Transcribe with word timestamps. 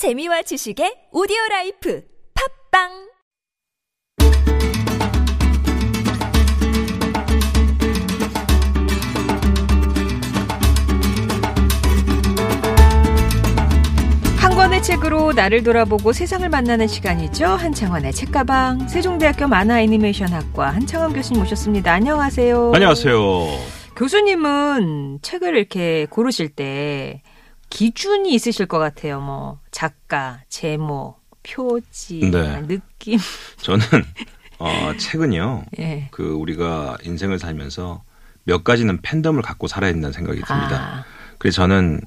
재미와 0.00 0.40
지식의 0.40 1.08
오디오 1.12 1.36
라이프 1.50 2.02
팟빵 2.72 2.88
한 14.38 14.54
권의 14.54 14.82
책으로 14.82 15.34
나를 15.34 15.62
돌아보고 15.62 16.14
세상을 16.14 16.48
만나는 16.48 16.86
시간이죠. 16.86 17.44
한창완의 17.44 18.14
책가방. 18.14 18.88
세종대학교 18.88 19.48
만화 19.48 19.82
애니메이션학과 19.82 20.70
한창완 20.70 21.12
교수님 21.12 21.42
모셨습니다. 21.42 21.92
안녕하세요. 21.92 22.72
안녕하세요. 22.74 23.18
교수님은 23.96 25.18
책을 25.20 25.58
이렇게 25.58 26.06
고르실 26.06 26.48
때 26.56 27.20
기준이 27.70 28.34
있으실 28.34 28.66
것 28.66 28.78
같아요. 28.78 29.20
뭐 29.20 29.58
작가, 29.70 30.40
제목, 30.48 31.20
표지, 31.42 32.20
네. 32.30 32.60
느낌. 32.66 33.18
저는 33.58 33.84
어, 34.58 34.92
책은요. 34.98 35.64
예. 35.78 36.08
그 36.10 36.32
우리가 36.32 36.98
인생을 37.02 37.38
살면서 37.38 38.02
몇 38.44 38.62
가지는 38.64 39.00
팬덤을 39.00 39.42
갖고 39.42 39.66
살아야 39.68 39.92
된다는 39.92 40.12
생각이 40.12 40.40
듭니다. 40.42 40.76
아, 40.76 41.04
그래서 41.38 41.62
저는 41.62 42.00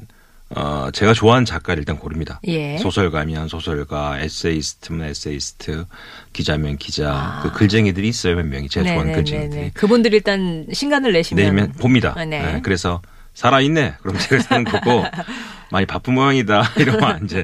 어, 0.56 0.90
제가 0.94 1.14
좋아하는 1.14 1.46
작가를 1.46 1.82
일단 1.82 1.98
고릅니다. 1.98 2.40
예. 2.48 2.78
소설가면 2.78 3.48
소설가, 3.48 4.20
에세이스트면 4.20 5.08
에세이스트, 5.08 5.86
기자면 6.32 6.78
기자. 6.78 7.12
아. 7.12 7.40
그 7.42 7.52
글쟁이들이 7.54 8.08
있어요, 8.08 8.36
몇 8.36 8.46
명이. 8.46 8.70
제가 8.70 8.84
좋아하는 8.86 9.14
네네네네. 9.14 9.24
글쟁이들이. 9.24 9.72
그분들이 9.72 10.18
일단 10.18 10.68
신간을 10.72 11.14
내시면 11.14 11.44
내면 11.46 11.72
봅니다. 11.72 12.14
아, 12.16 12.26
네. 12.26 12.40
네, 12.54 12.62
그래서 12.62 13.02
살아있네. 13.34 13.96
그럼 14.02 14.18
책을 14.18 14.42
사는 14.42 14.64
거고 14.64 15.04
많이 15.72 15.86
바쁜 15.86 16.14
모양이다. 16.14 16.64
이러면 16.78 17.26
이제 17.26 17.44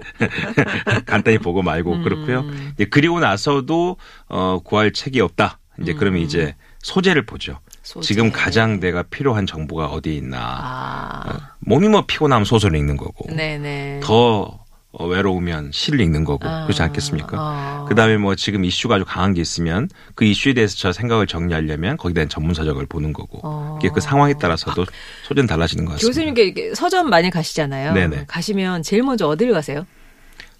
간단히 1.06 1.38
보고 1.38 1.62
말고 1.62 1.94
음. 1.94 2.04
그렇고요. 2.04 2.46
이제 2.74 2.86
그리고 2.86 3.20
나서도 3.20 3.98
어 4.28 4.60
구할 4.64 4.94
책이 4.94 5.20
없다. 5.22 5.60
이제 5.82 5.94
그러면 5.94 6.22
이제 6.22 6.56
소재를 6.80 7.26
보죠. 7.26 7.54
음. 7.54 7.70
소재. 7.82 8.08
지금 8.08 8.32
가장 8.32 8.80
내가 8.80 9.04
필요한 9.04 9.48
정보가 9.48 9.88
어디에 9.88 10.14
있나. 10.14 10.38
아, 10.40 11.52
몸이 11.62 11.88
뭐 11.88 12.06
피곤하면 12.06 12.46
소설을 12.46 12.78
읽는 12.78 12.98
거고 12.98 13.34
네네. 13.34 14.02
더 14.04 14.60
어, 14.92 15.06
외로우면 15.06 15.70
시를 15.72 16.02
읽는 16.02 16.24
거고 16.24 16.48
아, 16.48 16.64
그렇지 16.64 16.82
않겠습니까? 16.82 17.38
아. 17.40 17.86
그다음에 17.88 18.18
뭐 18.18 18.34
지금 18.36 18.66
이슈가 18.66 18.96
아주 18.96 19.06
강한 19.06 19.36
게 19.36 19.42
있으면 19.42 19.88
그 20.16 20.26
이슈에 20.26 20.54
대해서 20.54 20.76
저 20.78 20.92
생각을 20.92 21.28
정리하려면 21.28 21.96
거기에 21.96 22.14
대한 22.16 22.28
전문 22.28 22.56
서적을 22.56 22.88
보는 22.88 23.14
거고 23.14 23.40
어. 23.44 23.78
이게 23.80 23.90
그 23.94 24.02
상황에 24.02 24.34
따라서도 24.40 24.86
소재는 25.28 25.48
달라지는 25.48 25.86
것 25.86 25.92
같습니다. 25.94 26.08
교수님께 26.10 26.74
서점 26.74 27.10
많이 27.10 27.30
가시잖아요. 27.30 27.94
네네. 27.94 28.26
가시면 28.28 28.82
제일 28.82 29.04
먼저 29.04 29.28
어디를 29.28 29.54
가세요? 29.54 29.86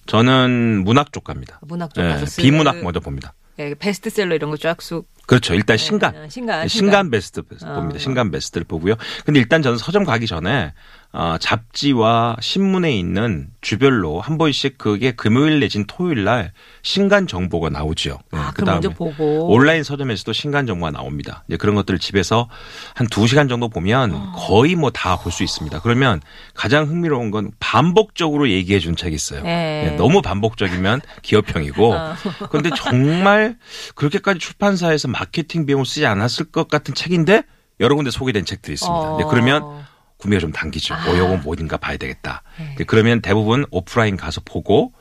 저는 0.06 0.84
문학 0.86 1.12
쪽 1.12 1.24
갑니다. 1.24 1.60
문학 1.64 1.94
쪽 1.94 2.04
예, 2.04 2.10
가서 2.10 2.26
쓰- 2.28 2.42
비문학 2.42 2.82
먼저 2.84 3.00
봅니다. 3.00 3.34
예, 3.60 3.74
베스트셀러 3.74 4.36
이런 4.36 4.52
거 4.52 4.58
쫙 4.58 4.82
쑥. 4.82 5.08
그렇죠. 5.30 5.54
일단 5.54 5.78
신간. 5.78 6.16
어, 6.16 6.28
신간, 6.28 6.62
네, 6.62 6.68
신간. 6.68 6.68
신간 6.68 7.12
베스트 7.12 7.42
어. 7.64 7.74
봅니다. 7.76 8.00
신간 8.00 8.32
베스트를 8.32 8.66
보고요. 8.66 8.96
근데 9.26 9.40
일단 9.40 9.62
저는 9.62 9.78
서점 9.78 10.04
가기 10.04 10.26
전에 10.26 10.74
어, 11.12 11.38
잡지와 11.40 12.36
신문에 12.40 12.96
있는 12.96 13.48
주별로 13.62 14.22
한 14.22 14.38
번씩 14.38 14.78
그게 14.78 15.12
금요일 15.12 15.60
내진 15.60 15.86
토요일 15.88 16.24
날 16.24 16.52
신간 16.84 17.26
정보가 17.26 17.70
나오죠. 17.70 18.20
네, 18.32 18.38
아, 18.40 18.52
보고. 18.96 19.52
온라인 19.52 19.82
서점에서도 19.84 20.34
신간 20.34 20.68
정보가 20.68 20.92
나옵니다. 20.92 21.44
이제 21.48 21.58
그런 21.58 21.74
것들을 21.76 22.00
집에서 22.00 22.48
한 22.94 23.08
두시간 23.08 23.48
정도 23.48 23.70
보면 23.70 24.14
어. 24.14 24.34
거의 24.36 24.76
뭐 24.76 24.92
다 24.92 25.18
볼 25.18 25.32
수 25.32 25.44
있습니다. 25.44 25.80
그러면 25.82 26.22
가장 26.54 26.88
흥미로운 26.88 27.32
건 27.32 27.52
반복적으로 27.60 28.50
얘기해 28.50 28.80
준 28.80 28.96
책이 28.96 29.16
있어요. 29.16 29.40
예. 29.46 29.90
네, 29.90 29.96
너무 29.98 30.22
반복적이면 30.22 31.02
기업형이고 31.24 31.94
어. 31.94 32.14
그런데 32.50 32.70
정말 32.76 33.58
그렇게까지 33.96 34.40
출판사에서 34.40 35.08
마케팅 35.20 35.66
비용을 35.66 35.86
쓰지 35.86 36.06
않았을 36.06 36.46
것 36.46 36.70
같은 36.70 36.94
책인데 36.94 37.44
여러 37.82 37.96
군데 37.96 38.10
소개된 38.10 38.46
책들이 38.46 38.74
있습니다. 38.74 38.98
어. 38.98 39.18
네, 39.18 39.26
그러면 39.30 39.84
구매가 40.18 40.40
좀 40.40 40.52
당기죠. 40.52 40.94
아. 40.94 41.10
어, 41.10 41.18
요건 41.18 41.42
뭐인가 41.42 41.78
봐야 41.78 41.98
되겠다. 41.98 42.44
네. 42.58 42.76
네, 42.78 42.84
그러면 42.86 43.22
대부분 43.22 43.66
오프라인 43.70 44.16
가서 44.16 44.42
보고 44.46 44.94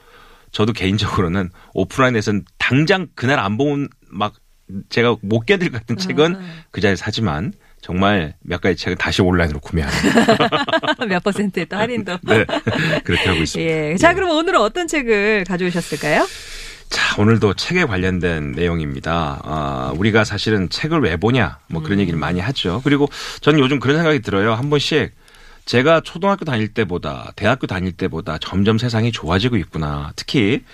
저도 0.51 0.73
개인적으로는 0.73 1.51
오프라인에서는 1.75 2.45
당장 2.59 3.06
그날 3.15 3.39
안본막 3.39 4.34
제가 4.89 5.17
못 5.23 5.47
깨들 5.47 5.71
같은 5.71 5.97
책은 5.97 6.35
음. 6.35 6.62
그 6.71 6.81
자리에 6.81 6.97
사지만 6.97 7.53
정말 7.81 8.35
몇 8.41 8.61
가지 8.61 8.77
책은 8.77 8.99
다시 8.99 9.23
온라인으로 9.23 9.61
구매하는 9.61 9.97
몇 11.09 11.23
퍼센트의 11.23 11.67
또 11.67 11.77
할인도. 11.77 12.19
네 12.23 12.45
그렇게 13.05 13.29
하고 13.29 13.41
있습니다. 13.41 13.73
예. 13.73 13.97
자, 13.97 14.15
그럼 14.15 14.31
오늘은 14.31 14.61
어떤 14.61 14.89
책을 14.89 15.45
가져오셨을까요? 15.45 16.27
자, 16.88 17.21
오늘도 17.21 17.54
책에 17.54 17.84
관련된 17.84 18.53
내용입니다. 18.53 19.41
아, 19.44 19.93
우리가 19.97 20.25
사실은 20.25 20.69
책을 20.69 21.00
왜 21.00 21.16
보냐, 21.16 21.59
뭐 21.66 21.82
그런 21.82 22.00
얘기를 22.00 22.19
많이 22.19 22.41
하죠. 22.41 22.81
그리고 22.82 23.09
저는 23.41 23.59
요즘 23.59 23.78
그런 23.78 23.97
생각이 23.97 24.21
들어요. 24.21 24.54
한 24.54 24.71
번씩 24.71 25.12
제가 25.66 26.00
초등학교 26.00 26.44
다닐 26.47 26.69
때보다, 26.69 27.32
대학교 27.37 27.66
다닐 27.66 27.93
때보다 27.93 28.38
점점 28.38 28.78
세상이 28.78 29.12
좋아지고 29.12 29.56
있구나. 29.59 30.12
특히, 30.16 30.65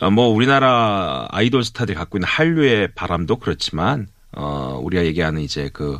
어, 0.00 0.10
뭐 0.10 0.26
우리나라 0.26 1.28
아이돌 1.30 1.62
스타들이 1.62 1.96
갖고 1.96 2.18
있는 2.18 2.26
한류의 2.26 2.88
바람도 2.96 3.36
그렇지만, 3.36 4.08
어, 4.32 4.80
우리가 4.82 5.04
얘기하는 5.04 5.40
이제 5.40 5.70
그, 5.72 5.98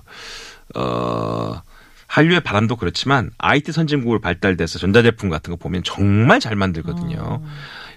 어, 0.75 1.63
한류의 2.09 2.41
바람도 2.41 2.77
그렇지만 2.77 3.31
IT 3.39 3.73
선진국으로 3.73 4.21
발달돼서 4.21 4.79
전자제품 4.79 5.31
같은 5.31 5.51
거 5.53 5.57
보면 5.57 5.83
정말 5.85 6.41
잘 6.41 6.55
만들거든요. 6.57 7.43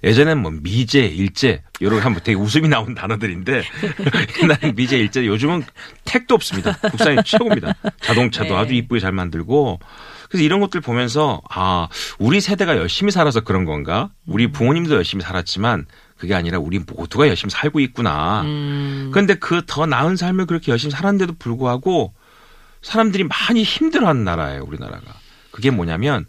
예전엔 0.03 0.39
뭐 0.39 0.51
미제, 0.51 0.99
일제 1.05 1.63
이런 1.79 1.99
하면 1.99 2.19
되게 2.23 2.35
웃음이 2.37 2.67
나오는 2.67 2.93
단어들인데 2.95 3.63
옛날엔 4.41 4.75
미제, 4.75 4.97
일제 4.97 5.25
요즘은 5.25 5.63
택도 6.05 6.35
없습니다. 6.35 6.73
국산이 6.73 7.17
최고입니다. 7.25 7.75
자동차도 8.01 8.49
네. 8.49 8.55
아주 8.55 8.73
이쁘게 8.73 8.99
잘 8.99 9.11
만들고 9.11 9.79
그래서 10.29 10.43
이런 10.43 10.59
것들 10.59 10.81
보면서 10.81 11.41
아 11.49 11.87
우리 12.19 12.41
세대가 12.41 12.77
열심히 12.77 13.11
살아서 13.11 13.41
그런 13.41 13.65
건가? 13.65 14.09
우리 14.25 14.51
부모님도 14.51 14.95
열심히 14.95 15.23
살았지만 15.23 15.85
그게 16.17 16.33
아니라 16.33 16.59
우리 16.59 16.79
모두가 16.79 17.27
열심히 17.27 17.51
살고 17.51 17.79
있구나. 17.79 18.41
음. 18.41 19.09
그런데 19.13 19.35
그 19.35 19.61
더 19.65 19.85
나은 19.85 20.15
삶을 20.15 20.45
그렇게 20.47 20.71
열심히 20.71 20.91
살았는데도 20.91 21.33
불구하고 21.39 22.13
사람들이 22.81 23.25
많이 23.25 23.63
힘들어하는 23.63 24.23
나라예요, 24.23 24.63
우리나라가. 24.63 25.13
그게 25.51 25.71
뭐냐면 25.71 26.25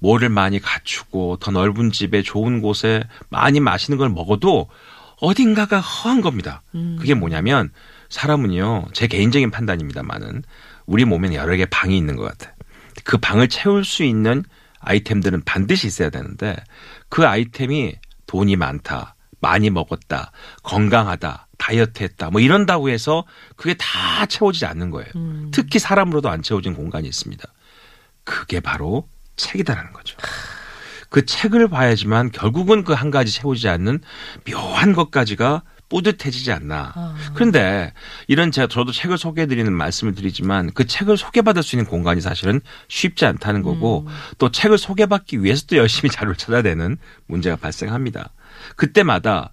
뭐를 0.00 0.28
많이 0.28 0.60
갖추고 0.60 1.38
더 1.40 1.50
넓은 1.50 1.90
집에 1.92 2.22
좋은 2.22 2.60
곳에 2.60 3.04
많이 3.28 3.60
맛있는 3.60 3.98
걸 3.98 4.08
먹어도 4.08 4.68
어딘가가 5.20 5.80
허한 5.80 6.20
겁니다. 6.20 6.62
그게 6.98 7.14
뭐냐면 7.14 7.70
사람은요, 8.08 8.86
제 8.92 9.06
개인적인 9.06 9.50
판단입니다만은 9.50 10.42
우리 10.86 11.04
몸에는 11.04 11.34
여러 11.34 11.54
개의 11.54 11.66
방이 11.66 11.96
있는 11.96 12.16
것 12.16 12.24
같아요. 12.24 12.54
그 13.04 13.18
방을 13.18 13.48
채울 13.48 13.84
수 13.84 14.04
있는 14.04 14.44
아이템들은 14.80 15.42
반드시 15.44 15.86
있어야 15.86 16.08
되는데 16.10 16.56
그 17.08 17.26
아이템이 17.26 17.96
돈이 18.26 18.56
많다, 18.56 19.16
많이 19.40 19.70
먹었다, 19.70 20.30
건강하다, 20.62 21.48
다이어트 21.58 22.04
했다, 22.04 22.30
뭐 22.30 22.40
이런다고 22.40 22.88
해서 22.88 23.24
그게 23.56 23.74
다 23.74 24.26
채워지지 24.26 24.66
않는 24.66 24.90
거예요. 24.90 25.10
특히 25.50 25.78
사람으로도 25.78 26.28
안 26.28 26.42
채워진 26.42 26.74
공간이 26.74 27.08
있습니다. 27.08 27.44
그게 28.24 28.60
바로 28.60 29.08
책이다라는 29.38 29.92
거죠. 29.94 30.16
그 31.08 31.24
책을 31.24 31.68
봐야지만 31.68 32.30
결국은 32.32 32.84
그 32.84 32.92
한 32.92 33.10
가지 33.10 33.32
채우지 33.32 33.68
않는 33.68 34.00
묘한 34.44 34.92
것까지가 34.92 35.62
뿌듯해지지 35.88 36.52
않나. 36.52 36.92
아. 36.94 37.16
그런데 37.32 37.94
이런 38.26 38.50
제가 38.52 38.66
저도 38.66 38.92
책을 38.92 39.16
소개해드리는 39.16 39.72
말씀을 39.72 40.14
드리지만 40.14 40.70
그 40.74 40.86
책을 40.86 41.16
소개받을 41.16 41.62
수 41.62 41.76
있는 41.76 41.86
공간이 41.86 42.20
사실은 42.20 42.60
쉽지 42.88 43.24
않다는 43.24 43.62
거고 43.62 44.06
또 44.36 44.50
책을 44.50 44.76
소개받기 44.76 45.42
위해서 45.42 45.64
또 45.66 45.76
열심히 45.78 46.10
자료를 46.10 46.36
찾아야 46.36 46.60
되는 46.60 46.98
문제가 47.26 47.56
발생합니다. 47.56 48.32
그때마다 48.76 49.52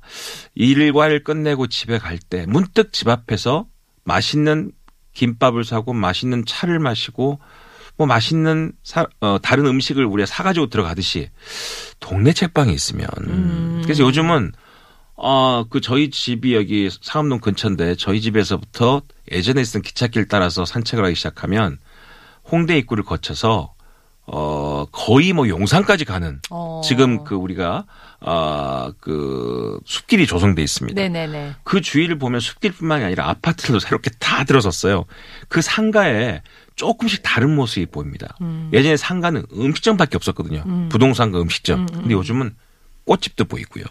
일과를 0.55 1.23
끝내고 1.23 1.67
집에 1.67 1.99
갈 1.99 2.19
때 2.19 2.45
문득 2.47 2.91
집 2.91 3.07
앞에서 3.07 3.65
맛있는 4.03 4.73
김밥을 5.13 5.63
사고 5.63 5.93
맛있는 5.93 6.43
차를 6.45 6.79
마시고 6.79 7.39
뭐 7.97 8.07
맛있는 8.07 8.73
사, 8.83 9.05
어, 9.21 9.37
다른 9.41 9.65
음식을 9.65 10.05
우리가 10.05 10.25
사가지고 10.25 10.67
들어가듯이 10.67 11.29
동네 11.99 12.33
책방이 12.33 12.73
있으면 12.73 13.07
음. 13.19 13.81
그래서 13.83 14.03
요즘은 14.03 14.51
어, 15.15 15.65
그 15.69 15.79
저희 15.79 16.09
집이 16.09 16.55
여기 16.55 16.89
상암동 17.01 17.39
근처인데 17.39 17.95
저희 17.95 18.19
집에서부터 18.19 19.01
예전에 19.31 19.61
있던 19.61 19.81
기찻길 19.81 20.27
따라서 20.27 20.65
산책을 20.65 21.05
하기 21.05 21.15
시작하면 21.15 21.77
홍대 22.43 22.77
입구를 22.77 23.03
거쳐서 23.03 23.73
어, 24.27 24.85
거의 24.91 25.33
뭐 25.33 25.47
용산까지 25.47 26.03
가는 26.03 26.41
어. 26.49 26.81
지금 26.83 27.23
그 27.23 27.35
우리가 27.35 27.85
아, 28.19 28.91
그 28.99 29.79
숲길이 29.85 30.25
조성돼 30.25 30.63
있습니다. 30.63 30.99
네네네. 30.99 31.55
그 31.63 31.79
주위를 31.79 32.17
보면 32.17 32.39
숲길뿐만이 32.39 33.03
아니라 33.03 33.29
아파트들도 33.29 33.79
새롭게 33.79 34.09
다 34.19 34.43
들어섰어요. 34.43 35.05
그 35.47 35.61
상가에 35.61 36.41
조금씩 36.75 37.21
다른 37.23 37.55
모습이 37.55 37.85
보입니다. 37.87 38.35
예전에 38.73 38.97
상가는 38.97 39.43
음식점밖에 39.53 40.15
없었거든요. 40.17 40.89
부동산과 40.89 41.41
음식점. 41.41 41.85
근데 41.85 42.13
요즘은 42.13 42.55
꽃집도 43.05 43.45
보이고요. 43.45 43.85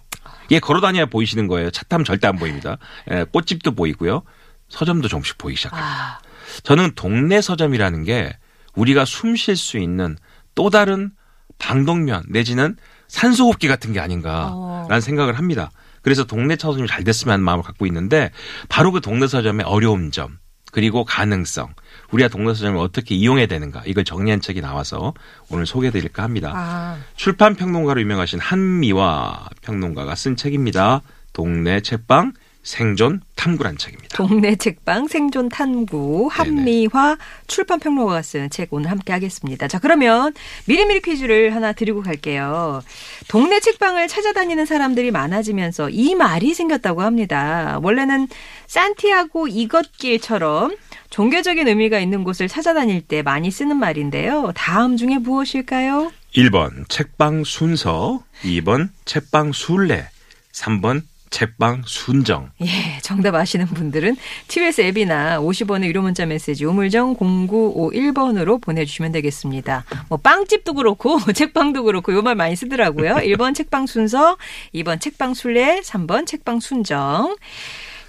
이게 0.47 0.59
걸어 0.61 0.81
다녀야 0.81 1.07
보이시는 1.07 1.47
거예요. 1.47 1.71
차 1.71 1.85
타면 1.85 2.05
절대 2.05 2.27
안 2.27 2.37
보입니다. 2.37 2.77
예, 3.11 3.25
꽃집도 3.25 3.75
보이고요. 3.75 4.23
서점도 4.69 5.09
조금씩 5.09 5.39
보이기 5.39 5.57
시작합니다. 5.57 5.89
아, 5.89 6.19
저는 6.63 6.93
동네 6.95 7.41
서점이라는 7.41 8.05
게 8.05 8.37
우리가 8.75 9.05
숨 9.05 9.37
쉴 9.37 9.57
수 9.57 9.79
있는 9.79 10.17
또 10.55 10.69
다른 10.71 11.13
방독면 11.59 12.25
내지는 12.29 12.77
산소호흡기 13.09 13.69
같은 13.69 13.93
게 13.93 14.01
아닌가라는 14.01 14.53
어. 14.91 15.01
생각을 15.01 15.39
합니다. 15.39 15.71
그래서 16.03 16.25
동네 16.25 16.57
서점이 16.59 16.89
잘 16.89 17.05
됐으면 17.05 17.33
하는 17.35 17.45
마음을 17.45 17.63
갖고 17.63 17.87
있는데 17.87 18.31
바로 18.69 18.93
그 18.93 19.01
동네 19.01 19.27
서점의 19.27 19.65
어려움 19.65 20.11
점 20.11 20.39
그리고 20.73 21.05
가능성 21.05 21.73
우리가 22.11 22.29
동네 22.29 22.55
서점을 22.55 22.79
어떻게 22.79 23.15
이용해야 23.15 23.47
되는가 23.47 23.83
이걸 23.87 24.05
정리한 24.05 24.41
책이 24.41 24.61
나와서 24.61 25.15
오늘 25.51 25.67
소개해드릴까 25.67 26.23
합니다. 26.23 26.53
아, 26.55 26.99
출판 27.17 27.55
평론가로 27.55 28.01
유명하신 28.01 28.41
한미화 28.41 29.49
평론가가 29.63 30.15
쓴 30.15 30.37
책입니다. 30.37 31.03
동네 31.33 31.81
책방 31.81 32.33
생존 32.63 33.21
탐구란 33.37 33.77
책입니다. 33.77 34.17
동네 34.17 34.57
책방 34.57 35.07
생존 35.07 35.51
탐구 35.51 36.29
한미화 36.33 37.19
출판 37.47 37.79
평론가가 37.79 38.23
쓴 38.23 38.49
책 38.49 38.69
오늘 38.73 38.91
함께 38.91 39.13
하겠습니다. 39.13 39.69
자, 39.69 39.79
그러면 39.79 40.33
미리미리 40.65 41.01
퀴즈를 41.03 41.55
하나 41.55 41.73
드리고 41.75 42.01
갈게요. 42.03 42.83
동네 43.29 43.61
책방을 43.61 44.09
찾아다니는 44.09 44.65
사람들이 44.65 45.11
많아지면서 45.11 45.91
이 45.91 46.15
말이 46.15 46.55
생겼다고 46.55 47.03
합니다. 47.03 47.79
원래는 47.83 48.29
산티아고 48.67 49.49
이것길처럼 49.49 50.75
종교적인 51.19 51.69
의미가 51.69 52.01
있는 52.01 52.25
곳을 52.25 52.49
찾아다닐 52.49 53.01
때 53.01 53.23
많이 53.23 53.49
쓰는 53.49 53.77
말인데요. 53.77 54.51
다음 54.57 54.97
중에 54.97 55.19
무엇일까요? 55.19 56.11
1번 56.35 56.89
책방 56.89 57.45
순서, 57.45 58.25
2번 58.43 58.89
책방 59.05 59.53
순례, 59.53 60.09
3번 60.53 61.03
책방 61.31 61.83
순정. 61.87 62.51
예, 62.63 62.99
정답 63.01 63.37
아시는 63.37 63.67
분들은 63.67 64.17
TBS 64.49 64.81
앱이나 64.81 65.39
50원의 65.39 65.85
유료 65.85 66.03
문자 66.03 66.27
메시지 66.27 66.65
우물정 66.65 67.15
0951번으로 67.17 68.61
보내주시면 68.61 69.13
되겠습니다. 69.13 69.85
뭐 70.09 70.19
빵집도 70.19 70.75
그렇고 70.75 71.21
책방도 71.33 71.85
그렇고 71.85 72.13
요 72.13 72.23
말 72.23 72.35
많이 72.35 72.57
쓰더라고요. 72.57 73.15
1번 73.19 73.55
책방 73.55 73.87
순서, 73.87 74.37
2번 74.75 75.01
책방 75.01 75.35
순례, 75.35 75.81
3번 75.81 76.27
책방 76.27 76.59
순정. 76.59 77.37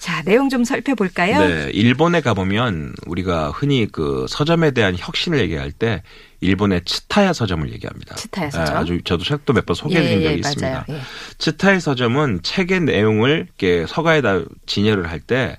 자, 0.06 0.22
내용 0.22 0.50
좀 0.50 0.64
살펴볼까요? 0.64 1.40
네, 1.40 1.72
일본에 1.74 2.22
가보면 2.22 2.94
우리가 3.08 3.50
흔히 3.50 3.88
그 3.92 4.28
서점에 4.30 4.70
대한 4.70 4.96
혁신을 4.96 5.40
얘기할 5.40 5.72
때 5.72 6.04
일본의 6.42 6.84
츠타야 6.86 7.34
서점을 7.34 7.74
얘기합니다. 7.74 8.14
츠타야 8.14 8.52
서점. 8.52 8.66
네, 8.76 8.80
아주 8.80 9.02
저도 9.04 9.24
책도 9.24 9.54
몇 9.54 9.66
번 9.66 9.76
소개해드린 9.76 10.22
적이 10.22 10.34
예, 10.36 10.38
있습니다. 10.38 10.86
예. 10.90 11.02
츠타야 11.40 11.80
서점은 11.80 12.42
책의 12.44 12.82
내용을 12.82 13.46
이렇게 13.48 13.88
서가에다 13.88 14.42
진열을 14.68 15.10
할 15.10 15.22
때 15.22 15.58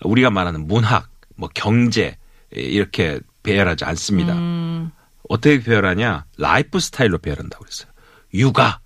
우리가 0.00 0.30
말하는 0.30 0.66
문학, 0.66 1.10
뭐 1.36 1.50
경제 1.54 2.16
이렇게 2.50 3.20
배열하지 3.42 3.84
않습니다. 3.84 4.32
음, 4.32 4.90
어떻게 5.28 5.60
배열하냐? 5.62 6.24
라이프 6.38 6.80
스타일로 6.80 7.18
배열한다고 7.18 7.62
그랬어요. 7.62 7.90
육아. 8.32 8.80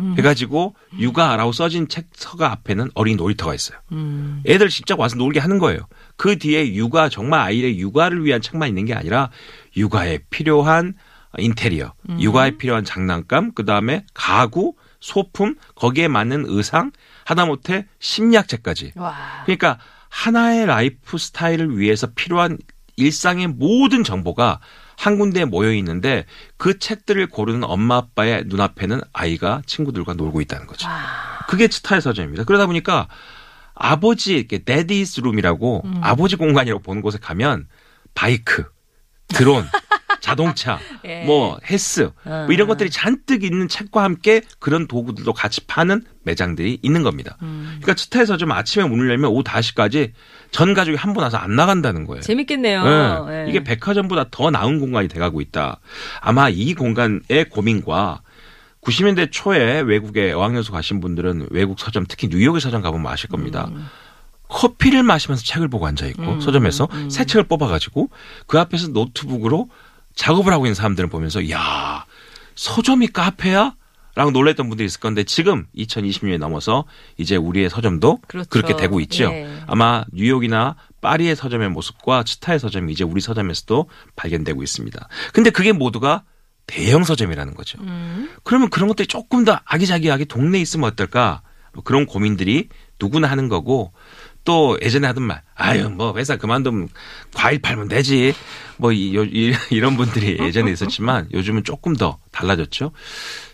음. 0.00 0.14
해가지고 0.18 0.74
육아라고 0.98 1.52
써진 1.52 1.88
책 1.88 2.08
서가 2.12 2.50
앞에는 2.50 2.90
어린 2.94 3.16
놀이터가 3.16 3.54
있어요. 3.54 3.78
음. 3.92 4.42
애들 4.46 4.68
직접 4.68 4.98
와서 4.98 5.16
놀게 5.16 5.40
하는 5.40 5.58
거예요. 5.58 5.80
그 6.16 6.38
뒤에 6.38 6.74
육아 6.74 7.08
정말 7.08 7.40
아이의 7.40 7.78
육아를 7.78 8.24
위한 8.24 8.40
책만 8.40 8.68
있는 8.68 8.84
게 8.84 8.94
아니라 8.94 9.30
육아에 9.76 10.20
필요한 10.30 10.94
인테리어, 11.38 11.92
음. 12.08 12.20
육아에 12.20 12.52
필요한 12.58 12.84
장난감, 12.84 13.52
그 13.54 13.64
다음에 13.64 14.04
가구, 14.14 14.74
소품, 15.00 15.56
거기에 15.74 16.08
맞는 16.08 16.44
의상, 16.46 16.92
하다못해 17.24 17.86
심리학책까지. 17.98 18.92
와. 18.96 19.14
그러니까 19.44 19.78
하나의 20.08 20.66
라이프 20.66 21.18
스타일을 21.18 21.76
위해서 21.76 22.08
필요한 22.14 22.58
일상의 22.96 23.48
모든 23.48 24.04
정보가 24.04 24.60
한 24.96 25.18
군데에 25.18 25.44
모여 25.44 25.72
있는데 25.74 26.24
그 26.56 26.78
책들을 26.78 27.26
고르는 27.28 27.64
엄마 27.64 27.96
아빠의 27.96 28.44
눈앞에는 28.46 29.00
아이가 29.12 29.62
친구들과 29.66 30.14
놀고 30.14 30.40
있다는 30.40 30.66
거죠. 30.66 30.88
와. 30.88 30.94
그게 31.48 31.68
츠타야 31.68 32.00
서점입니다. 32.00 32.44
그러다 32.44 32.66
보니까 32.66 33.08
아버지 33.74 34.34
이렇게 34.36 34.58
daddy's 34.58 35.20
room이라고 35.20 35.82
음. 35.84 36.00
아버지 36.00 36.36
공간이라고 36.36 36.82
보는 36.82 37.02
곳에 37.02 37.18
가면 37.18 37.66
바이크, 38.14 38.64
드론, 39.28 39.66
자동차, 40.24 40.78
예. 41.04 41.22
뭐 41.24 41.58
헬스 41.68 42.10
뭐 42.24 42.46
이런 42.50 42.66
것들이 42.66 42.88
잔뜩 42.88 43.44
있는 43.44 43.68
책과 43.68 44.02
함께 44.02 44.40
그런 44.58 44.86
도구들도 44.86 45.32
같이 45.34 45.60
파는 45.66 46.02
매장들이 46.22 46.78
있는 46.80 47.02
겁니다. 47.02 47.36
음. 47.42 47.64
그러니까 47.82 47.92
츠타야에서 47.94 48.38
좀 48.38 48.50
아침에 48.52 48.86
문을 48.88 49.10
열면 49.10 49.30
오후 49.30 49.42
5시까지 49.44 50.12
전 50.50 50.72
가족이 50.72 50.96
한 50.96 51.12
번 51.12 51.24
와서 51.24 51.36
안 51.36 51.54
나간다는 51.56 52.06
거예요. 52.06 52.22
재밌겠네요. 52.22 53.26
네. 53.26 53.44
예. 53.44 53.50
이게 53.50 53.62
백화점보다 53.62 54.26
더 54.30 54.50
나은 54.50 54.80
공간이 54.80 55.08
돼가고 55.08 55.42
있다. 55.42 55.80
아마 56.22 56.48
이 56.48 56.72
공간의 56.74 57.50
고민과 57.50 58.22
90년대 58.80 59.28
초에 59.30 59.80
외국에 59.80 60.32
어학연수 60.32 60.72
가신 60.72 61.00
분들은 61.00 61.48
외국 61.50 61.78
서점 61.78 62.06
특히 62.08 62.28
뉴욕의 62.28 62.60
서점 62.62 62.80
가보면 62.82 63.10
아실 63.12 63.28
겁니다. 63.28 63.70
커피를 64.48 65.02
마시면서 65.02 65.42
책을 65.44 65.68
보고 65.68 65.86
앉아 65.86 66.06
있고 66.08 66.22
음, 66.22 66.40
서점에서 66.40 66.88
음. 66.92 67.10
새 67.10 67.24
책을 67.24 67.44
뽑아가지고 67.44 68.10
그 68.46 68.58
앞에서 68.60 68.88
노트북으로 68.88 69.68
작업을 70.14 70.52
하고 70.52 70.66
있는 70.66 70.74
사람들을 70.74 71.08
보면서 71.08 71.50
야 71.50 72.06
서점이 72.54 73.08
카페야? 73.08 73.74
라고 74.16 74.30
놀랬던 74.30 74.68
분들이 74.68 74.86
있을 74.86 75.00
건데 75.00 75.24
지금 75.24 75.66
2020년이 75.76 76.38
넘어서 76.38 76.84
이제 77.16 77.34
우리의 77.34 77.68
서점도 77.68 78.20
그렇죠. 78.28 78.48
그렇게 78.48 78.76
되고 78.76 79.00
있죠. 79.00 79.24
예. 79.24 79.60
아마 79.66 80.04
뉴욕이나 80.12 80.76
파리의 81.00 81.34
서점의 81.34 81.70
모습과 81.70 82.22
치타의 82.22 82.60
서점이 82.60 82.92
이제 82.92 83.02
우리 83.02 83.20
서점에서도 83.20 83.88
발견되고 84.14 84.62
있습니다. 84.62 85.08
근데 85.32 85.50
그게 85.50 85.72
모두가 85.72 86.22
대형 86.66 87.02
서점이라는 87.02 87.54
거죠. 87.54 87.78
음. 87.82 88.30
그러면 88.44 88.70
그런 88.70 88.86
것들이 88.88 89.08
조금 89.08 89.44
더 89.44 89.58
아기자기하게 89.64 90.26
동네에 90.26 90.60
있으면 90.60 90.88
어떨까? 90.90 91.42
뭐 91.72 91.82
그런 91.82 92.06
고민들이 92.06 92.68
누구나 93.00 93.28
하는 93.28 93.48
거고 93.48 93.92
또 94.44 94.78
예전에 94.82 95.06
하던 95.08 95.22
말, 95.22 95.42
아유 95.54 95.88
뭐 95.90 96.14
회사 96.16 96.36
그만두면 96.36 96.88
과일 97.34 97.60
팔면 97.60 97.88
되지. 97.88 98.34
뭐 98.76 98.92
이, 98.92 99.14
요- 99.16 99.24
이, 99.24 99.54
이런 99.70 99.96
분들이 99.96 100.38
예전에 100.40 100.70
있었지만 100.72 101.28
요즘은 101.32 101.64
조금 101.64 101.96
더 101.96 102.18
달라졌죠. 102.32 102.92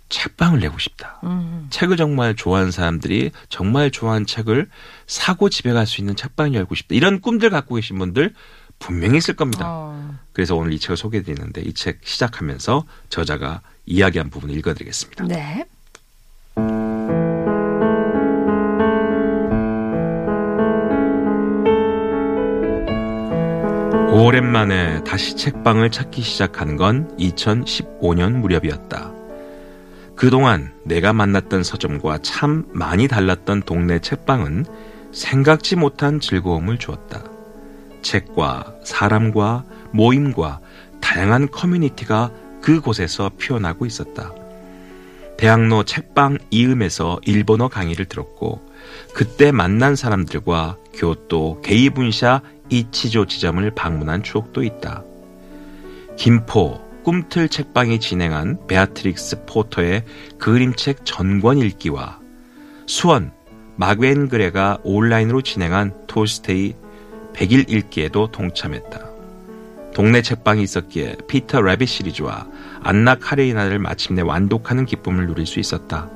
책방을 0.09 0.59
내고 0.59 0.77
싶다. 0.79 1.21
음. 1.23 1.69
책을 1.71 1.97
정말 1.97 2.35
좋아하는 2.35 2.73
사람들이 2.73 3.31
정말 3.49 3.93
좋아하는 3.93 4.27
책을 4.27 4.69
사고 5.07 5.49
집에 5.49 5.73
갈 5.73 5.87
수 5.87 6.01
있는 6.01 6.17
책방을 6.17 6.55
열고 6.55 6.75
싶다. 6.75 6.95
이런 6.97 7.21
꿈들 7.21 7.51
갖고 7.51 7.77
계신 7.77 7.97
분들 7.99 8.35
분명히 8.81 9.19
있을 9.19 9.37
겁니다. 9.37 9.65
어. 9.69 10.17
그래서 10.33 10.57
오늘 10.57 10.73
이 10.73 10.81
책을 10.81 10.97
소개해 10.97 11.23
드리는데 11.23 11.61
이 11.63 11.73
책 11.75 12.01
시작하면서 12.03 12.85
저자가 13.11 13.61
이야기한 13.87 14.31
부분을 14.31 14.57
읽어 14.57 14.75
드리겠습니다. 14.75 15.25
네. 15.27 15.65
오랜만에 24.13 25.05
다시 25.05 25.37
책방을 25.37 25.93
찾기 25.93 26.21
시작한 26.23 26.77
건 26.77 27.17
2015년 27.17 28.33
무렵이었다. 28.33 29.13
그동안 30.17 30.73
내가 30.83 31.13
만났던 31.13 31.63
서점과 31.63 32.19
참 32.19 32.67
많이 32.73 33.07
달랐던 33.07 33.63
동네 33.63 34.01
책방은 34.01 34.67
생각지 35.13 35.77
못한 35.77 36.19
즐거움을 36.19 36.79
주었다. 36.79 37.23
책과 38.03 38.75
사람과 38.83 39.65
모임과 39.93 40.59
다양한 41.01 41.49
커뮤니티가 41.53 42.33
그곳에서 42.63 43.31
피어나고 43.39 43.87
있었다. 43.87 44.33
대학로 45.39 45.85
책방 45.85 46.39
이음에서 46.51 47.21
일본어 47.25 47.69
강의를 47.69 48.07
들었고 48.07 48.61
그때 49.15 49.53
만난 49.53 49.95
사람들과 49.95 50.77
교토 50.95 51.61
게이분샤 51.63 52.43
이치조 52.71 53.27
지점을 53.27 53.69
방문한 53.73 54.23
추억도 54.23 54.63
있다. 54.63 55.03
김포 56.17 56.81
꿈틀 57.03 57.49
책방이 57.49 57.99
진행한 57.99 58.59
베아트릭스 58.67 59.45
포터의 59.47 60.05
그림책 60.39 61.05
전권 61.05 61.59
읽기와 61.59 62.19
수원 62.87 63.33
마그앤그래가 63.77 64.79
온라인으로 64.85 65.43
진행한 65.43 65.95
톨스토이 66.07 66.75
100일 67.33 67.71
읽기에도 67.71 68.31
동참했다. 68.31 69.09
동네 69.95 70.23
책방이 70.23 70.63
있었기에 70.63 71.17
피터 71.27 71.63
래빗 71.63 71.89
시리즈와 71.89 72.47
안나 72.83 73.17
카레니나를 73.17 73.79
마침내 73.79 74.23
완독하는 74.23 74.85
기쁨을 74.85 75.27
누릴 75.27 75.47
수 75.47 75.59
있었다. 75.59 76.11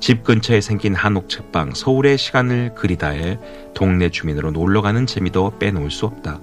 집 0.00 0.24
근처에 0.24 0.60
생긴 0.60 0.94
한옥 0.94 1.28
책방 1.28 1.74
서울의 1.74 2.18
시간을 2.18 2.74
그리다에 2.74 3.38
동네 3.74 4.10
주민으로 4.10 4.50
놀러 4.50 4.82
가는 4.82 5.06
재미도 5.06 5.58
빼놓을 5.58 5.90
수 5.90 6.06
없다. 6.06 6.40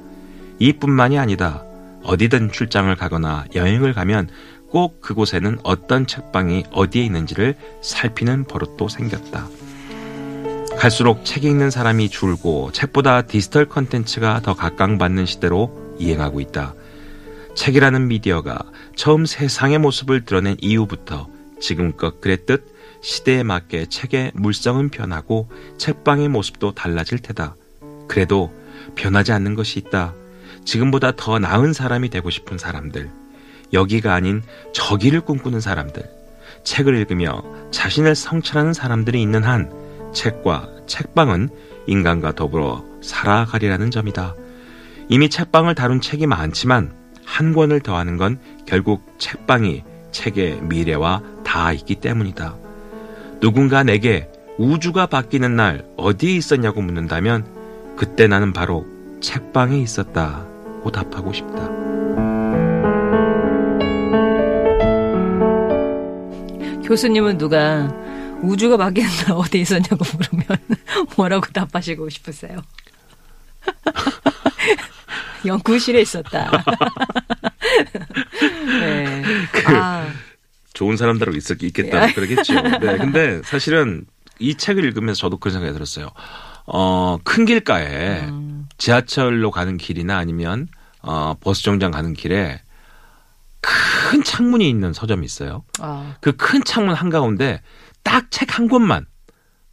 이뿐만이 0.59 1.17
아니다. 1.17 1.63
어디든 2.03 2.51
출장을 2.51 2.93
가거나 2.95 3.45
여행을 3.55 3.93
가면 3.93 4.29
꼭 4.69 5.01
그곳에는 5.01 5.59
어떤 5.63 6.07
책방이 6.07 6.65
어디에 6.71 7.03
있는지를 7.03 7.55
살피는 7.81 8.45
버릇도 8.45 8.89
생겼다. 8.89 9.47
갈수록 10.77 11.23
책 11.23 11.45
읽는 11.45 11.69
사람이 11.69 12.09
줄고 12.09 12.71
책보다 12.71 13.21
디지털 13.21 13.65
컨텐츠가 13.65 14.41
더 14.41 14.55
각광받는 14.55 15.25
시대로 15.25 15.95
이행하고 15.99 16.41
있다. 16.41 16.73
책이라는 17.55 18.07
미디어가 18.07 18.59
처음 18.95 19.25
세상의 19.25 19.77
모습을 19.77 20.25
드러낸 20.25 20.57
이후부터 20.59 21.27
지금껏 21.61 22.19
그랬듯 22.19 22.72
시대에 23.03 23.43
맞게 23.43 23.87
책의 23.87 24.31
물성은 24.33 24.89
변하고 24.89 25.49
책방의 25.77 26.29
모습도 26.29 26.73
달라질 26.73 27.19
테다. 27.19 27.55
그래도 28.07 28.51
변하지 28.95 29.33
않는 29.33 29.55
것이 29.55 29.77
있다. 29.77 30.13
지금보다 30.63 31.11
더 31.17 31.37
나은 31.37 31.73
사람이 31.73 32.09
되고 32.09 32.29
싶은 32.29 32.57
사람들. 32.57 33.11
여기가 33.73 34.13
아닌 34.13 34.41
저기를 34.73 35.19
꿈꾸는 35.21 35.59
사람들. 35.59 36.01
책을 36.63 36.95
읽으며 36.95 37.43
자신을 37.71 38.15
성찰하는 38.15 38.71
사람들이 38.73 39.21
있는 39.21 39.43
한 39.43 39.69
책과 40.13 40.69
책방은 40.87 41.49
인간과 41.87 42.33
더불어 42.33 42.85
살아가리라는 43.01 43.91
점이다. 43.91 44.33
이미 45.09 45.29
책방을 45.29 45.75
다룬 45.75 45.99
책이 45.99 46.25
많지만 46.25 46.93
한 47.25 47.53
권을 47.53 47.81
더하는 47.81 48.15
건 48.15 48.39
결국 48.65 49.03
책방이 49.17 49.83
책의 50.13 50.61
미래와 50.61 51.21
다 51.43 51.73
있기 51.73 51.95
때문이다. 51.95 52.62
누군가 53.43 53.83
내게 53.83 54.29
우주가 54.57 55.05
바뀌는 55.05 55.57
날 55.57 55.83
어디에 55.97 56.31
있었냐고 56.31 56.81
묻는다면 56.81 57.45
그때 57.97 58.25
나는 58.25 58.53
바로 58.53 58.87
책방에 59.19 59.77
있었다 59.79 60.45
고 60.81 60.89
답하고 60.89 61.33
싶다. 61.33 61.67
교수님은 66.87 67.37
누가 67.37 67.93
우주가 68.41 68.77
바뀌는 68.77 69.09
날 69.09 69.31
어디 69.33 69.59
있었냐고 69.59 70.05
물으면 70.13 70.45
뭐라고 71.17 71.45
답하시고 71.47 72.07
싶으세요? 72.07 72.61
연구실에 75.45 75.99
있었다. 75.99 76.49
네. 78.79 79.21
그 79.51 79.63
아, 79.67 80.07
좋은 80.73 80.97
사람들하고 80.97 81.37
있었, 81.37 81.61
있겠다. 81.63 82.11
그러겠죠. 82.13 82.53
네. 82.81 82.97
근데 82.97 83.41
사실은 83.43 84.05
이 84.39 84.55
책을 84.55 84.83
읽으면서 84.85 85.19
저도 85.21 85.37
그런 85.37 85.53
생각이 85.53 85.73
들었어요. 85.73 86.09
어, 86.65 87.17
큰 87.23 87.45
길가에 87.45 88.21
음. 88.21 88.67
지하철로 88.77 89.51
가는 89.51 89.77
길이나 89.77 90.17
아니면 90.17 90.67
어, 91.01 91.35
버스 91.39 91.63
정장 91.63 91.91
가는 91.91 92.13
길에 92.13 92.61
큰 93.61 94.23
창문이 94.23 94.67
있는 94.69 94.93
서점이 94.93 95.25
있어요. 95.25 95.63
아, 95.79 96.15
그큰 96.21 96.63
창문 96.63 96.95
한가운데 96.95 97.61
딱 98.03 98.29
책 98.29 98.57
한 98.57 98.67
권만 98.67 99.05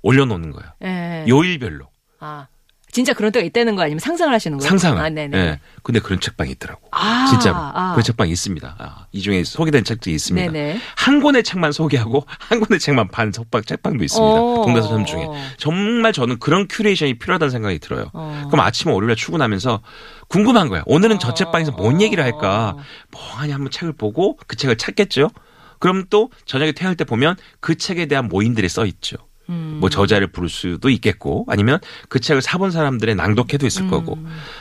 올려놓는 0.03 0.53
거예요. 0.53 0.71
예. 0.85 1.25
요일별로. 1.29 1.89
아, 2.21 2.47
진짜 2.93 3.13
그런 3.13 3.33
때가 3.33 3.45
있다는 3.45 3.77
거 3.77 3.83
아니면 3.83 3.99
상상을 4.01 4.33
하시는 4.35 4.59
거예요? 4.59 4.69
상상을. 4.69 5.01
아, 5.01 5.09
네네. 5.09 5.37
예. 5.39 5.61
근데 5.83 6.01
그런 6.01 6.21
책방이 6.21 6.51
있더라고. 6.53 6.81
아, 6.91 7.27
진짜로. 7.31 7.57
아. 7.57 7.93
그런 7.93 8.03
책방이 8.03 8.31
있습니다. 8.33 8.77
아, 8.79 9.07
이 9.13 9.21
중에 9.23 9.45
소개된 9.45 9.85
책도 9.85 10.11
있습니다. 10.11 10.53
네네. 10.53 10.81
한 10.97 11.21
권의 11.21 11.43
책만 11.43 11.73
소개하고 11.73 12.25
한 12.27 12.61
권의 12.61 12.81
책만 12.81 13.09
반 13.09 13.33
석방 13.33 13.63
책방도 13.63 14.05
있습니다. 14.05 14.33
어. 14.41 14.63
동네 14.65 14.81
서점 14.81 15.05
중에. 15.05 15.27
정말 15.59 16.13
저는 16.13 16.39
그런 16.39 16.67
큐레이션이 16.69 17.19
필요하다는 17.19 17.51
생각이 17.51 17.79
들어요. 17.79 18.11
어. 18.13 18.49
그럼 18.51 18.65
아침에 18.65 18.93
월요일에 18.93 19.15
출근하면서 19.15 19.81
궁금한 20.29 20.69
거야. 20.69 20.83
오늘은 20.87 21.19
저 21.19 21.29
어. 21.29 21.35
책방에서 21.35 21.73
뭔 21.73 22.01
얘기를 22.01 22.23
할까? 22.25 22.75
어. 22.77 22.83
멍하니 23.13 23.53
한번 23.53 23.71
책을 23.71 23.93
보고 23.93 24.37
그 24.47 24.57
책을 24.57 24.77
찾겠죠. 24.77 25.31
그럼 25.79 26.05
또 26.11 26.31
저녁에 26.45 26.73
퇴근할 26.73 26.95
때 26.95 27.05
보면 27.05 27.37
그 27.61 27.77
책에 27.77 28.07
대한 28.07 28.29
모임들이 28.29 28.69
써 28.69 28.85
있죠. 28.87 29.17
음. 29.51 29.79
뭐 29.81 29.91
저자를 29.91 30.29
부를 30.29 30.49
수도 30.49 30.89
있겠고 30.89 31.45
아니면 31.49 31.79
그 32.09 32.21
책을 32.21 32.41
사본 32.43 32.71
사람들의 32.71 33.15
낭독회도 33.17 33.67
있을 33.67 33.83
음. 33.83 33.91
거고 33.91 34.19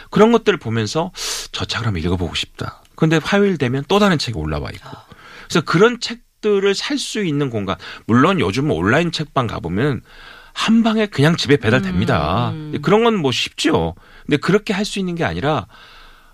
그런 0.09 0.31
것들을 0.31 0.59
보면서 0.59 1.11
저 1.51 1.65
책을 1.65 1.87
한번 1.87 2.03
읽어보고 2.03 2.35
싶다. 2.35 2.81
근데 2.95 3.17
화요일 3.23 3.57
되면 3.57 3.83
또 3.87 3.99
다른 3.99 4.17
책이 4.17 4.37
올라와 4.37 4.69
있고 4.71 4.89
그래서 5.47 5.61
그런 5.65 5.99
책들을 5.99 6.73
살 6.75 6.97
수 6.97 7.23
있는 7.23 7.49
공간 7.49 7.77
물론 8.05 8.39
요즘 8.39 8.69
온라인 8.71 9.11
책방 9.11 9.47
가보면 9.47 10.01
한 10.53 10.83
방에 10.83 11.05
그냥 11.05 11.37
집에 11.37 11.55
배달됩니다. 11.57 12.49
음. 12.51 12.77
그런 12.81 13.03
건 13.05 13.15
뭐 13.15 13.31
쉽죠. 13.31 13.95
근데 14.25 14.37
그렇게 14.37 14.73
할 14.73 14.83
수 14.85 14.99
있는 14.99 15.15
게 15.15 15.23
아니라 15.23 15.67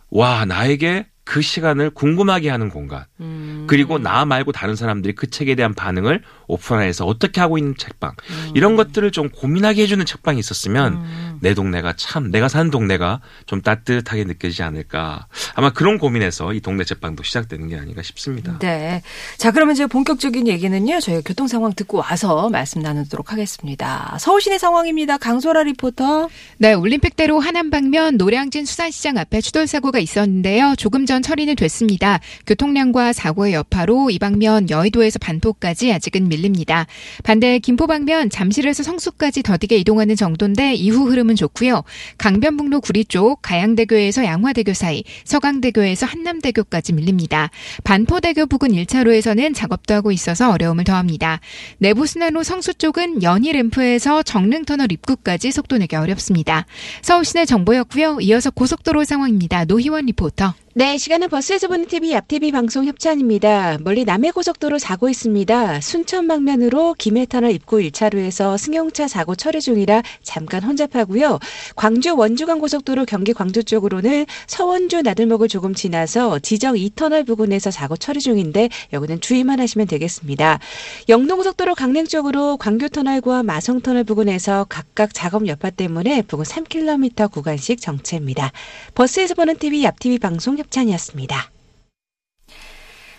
와 0.10 0.46
나에게 0.46 1.08
그 1.26 1.42
시간을 1.42 1.90
궁금하게 1.90 2.50
하는 2.50 2.70
공간 2.70 3.04
음. 3.20 3.66
그리고 3.68 3.98
나 3.98 4.24
말고 4.26 4.52
다른 4.52 4.76
사람들이 4.76 5.16
그 5.16 5.30
책에 5.30 5.56
대한 5.56 5.74
반응을 5.74 6.22
오픈라인에서 6.48 7.06
어떻게 7.06 7.42
하고 7.42 7.58
있는 7.58 7.76
책방 7.78 8.14
이런 8.54 8.76
것들을 8.76 9.12
좀 9.12 9.30
고민하게 9.30 9.82
해주는 9.84 10.06
책방이 10.06 10.40
있었으면 10.40 10.94
음. 10.94 11.40
내 11.42 11.54
동네가 11.54 11.94
참 11.98 12.32
내가 12.32 12.48
사는 12.48 12.70
동네가 12.72 13.22
좀 13.48 13.62
따뜻하게 13.62 14.24
느껴지지 14.24 14.64
않을까 14.64 15.28
아마 15.56 15.72
그런 15.72 15.98
고민에서 15.98 16.54
이 16.54 16.62
동네 16.62 16.84
책방도 16.84 17.24
시작되는 17.24 17.68
게 17.68 17.78
아닌가 17.78 18.02
싶습니다. 18.04 18.60
네. 18.60 19.02
자, 19.38 19.52
그러면 19.52 19.74
이제 19.74 19.88
본격적인 19.88 20.48
얘기는요, 20.48 21.00
저희가 21.00 21.22
교통 21.26 21.48
상황 21.48 21.74
듣고 21.74 21.98
와서 21.98 22.50
말씀 22.50 22.82
나누도록 22.82 23.32
하겠습니다. 23.32 24.18
서울시내 24.20 24.58
상황입니다. 24.58 25.18
강소라 25.18 25.64
리포터. 25.64 26.30
네, 26.58 26.74
올림픽대로 26.74 27.40
하남 27.40 27.70
방면 27.70 28.18
노량진 28.18 28.66
수산시장 28.66 29.18
앞에 29.18 29.42
추돌 29.42 29.68
사고가 29.68 30.00
있었는데요. 30.00 30.76
조금 30.78 31.06
전 31.06 31.15
처리는 31.22 31.56
됐습니다. 31.56 32.20
교통량과 32.46 33.14
사고의 33.14 33.54
여파로 33.54 34.10
이 34.10 34.20
방면 34.20 34.70
여의도에서 34.70 35.20
반포까지 35.20 35.92
아직은 35.94 36.28
밀립니다. 36.28 36.88
반대 37.24 37.60
김포 37.60 37.88
방면 37.88 38.30
잠실에서 38.30 38.84
성수까지 38.84 39.44
더디게 39.44 39.78
이동하는 39.78 40.16
정도인데 40.16 40.74
이후 40.74 41.10
흐름은 41.10 41.36
좋고요. 41.36 41.84
강변북로 42.18 42.82
구리 42.82 43.06
쪽 43.06 43.42
가양대교에서 43.42 44.26
양화대교 44.26 44.74
사이, 44.74 45.04
서강대교에서 45.24 46.06
한남대교까지 46.06 46.94
밀립니다. 46.94 47.50
반포대교 47.84 48.48
부근 48.48 48.70
1차로에서는 48.72 49.54
작업도 49.54 49.94
하고 49.94 50.12
있어서 50.12 50.52
어려움을 50.52 50.84
더합니다. 50.84 51.40
내부순환로 51.80 52.44
성수 52.44 52.74
쪽은 52.76 53.24
연희 53.24 53.52
램프에서 53.54 54.24
정릉터널 54.24 54.92
입구까지 54.92 55.52
속도 55.52 55.78
내기 55.78 55.96
어렵습니다. 55.96 56.66
서울시내 57.02 57.46
정보였고요. 57.46 58.20
이어서 58.22 58.50
고속도로 58.52 59.04
상황입니다. 59.04 59.66
노희원 59.66 60.06
리포터. 60.08 60.65
네, 60.78 60.98
시간은 60.98 61.30
버스에서 61.30 61.70
보는 61.70 61.86
TV, 61.86 62.14
앞TV 62.16 62.52
방송 62.52 62.84
협찬입니다. 62.84 63.78
멀리 63.80 64.04
남해고속도로 64.04 64.78
사고 64.78 65.08
있습니다. 65.08 65.80
순천 65.80 66.28
방면으로 66.28 66.96
김해터널 66.96 67.52
입구 67.52 67.78
1차로에서 67.78 68.58
승용차 68.58 69.08
사고 69.08 69.36
처리 69.36 69.62
중이라 69.62 70.04
잠깐 70.22 70.64
혼잡하고요. 70.64 71.40
광주 71.78 72.18
원주간 72.18 72.60
고속도로 72.60 73.06
경기 73.06 73.32
광주 73.32 73.64
쪽으로는 73.64 74.26
서원주 74.48 75.04
나들목을 75.04 75.48
조금 75.48 75.74
지나서 75.74 76.40
지정 76.40 76.76
2터널 76.76 77.26
부근에서 77.26 77.72
사고 77.72 77.96
처리 77.96 78.20
중인데 78.20 78.68
여기는 78.92 79.22
주의만 79.22 79.62
하시면 79.62 79.88
되겠습니다. 79.88 80.60
영동고속도로 81.08 81.76
강릉 81.76 82.06
쪽으로 82.06 82.58
광교터널과 82.58 83.44
마성터널 83.44 84.04
부근에서 84.04 84.66
각각 84.68 85.14
작업 85.14 85.48
여파 85.48 85.70
때문에 85.70 86.24
부근 86.24 86.44
3km 86.44 87.32
구간씩 87.32 87.80
정체입니다. 87.80 88.52
버스에서 88.94 89.36
보는 89.36 89.56
TV, 89.56 89.88
앞TV 89.88 90.20
방송 90.20 90.58
협찬 90.58 90.65
이었습니다. 90.74 91.52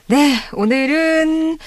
네, 0.08 0.36
오늘은 0.52 1.58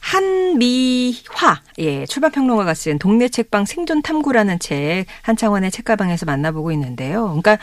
한미화, 0.00 1.60
예, 1.78 2.06
출판평론가가 2.06 2.74
쓴 2.74 2.98
동네 2.98 3.28
책방 3.28 3.64
생존 3.66 4.02
탐구라는 4.02 4.58
책, 4.58 5.06
한창원의 5.22 5.70
책가방에서 5.70 6.26
만나보고 6.26 6.72
있는데요. 6.72 7.26
그러니까 7.26 7.58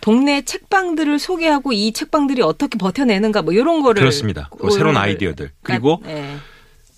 동네 0.00 0.42
책방들을 0.42 1.18
소개하고 1.18 1.72
이 1.72 1.92
책방들이 1.92 2.42
어떻게 2.42 2.78
버텨내는가 2.78 3.42
뭐 3.42 3.52
이런 3.52 3.82
거를 3.82 4.00
그렇습니다. 4.00 4.48
그 4.58 4.70
새로운 4.70 4.96
오늘- 4.96 5.08
아이디어들 5.08 5.50
그리고 5.62 6.00
네. 6.04 6.36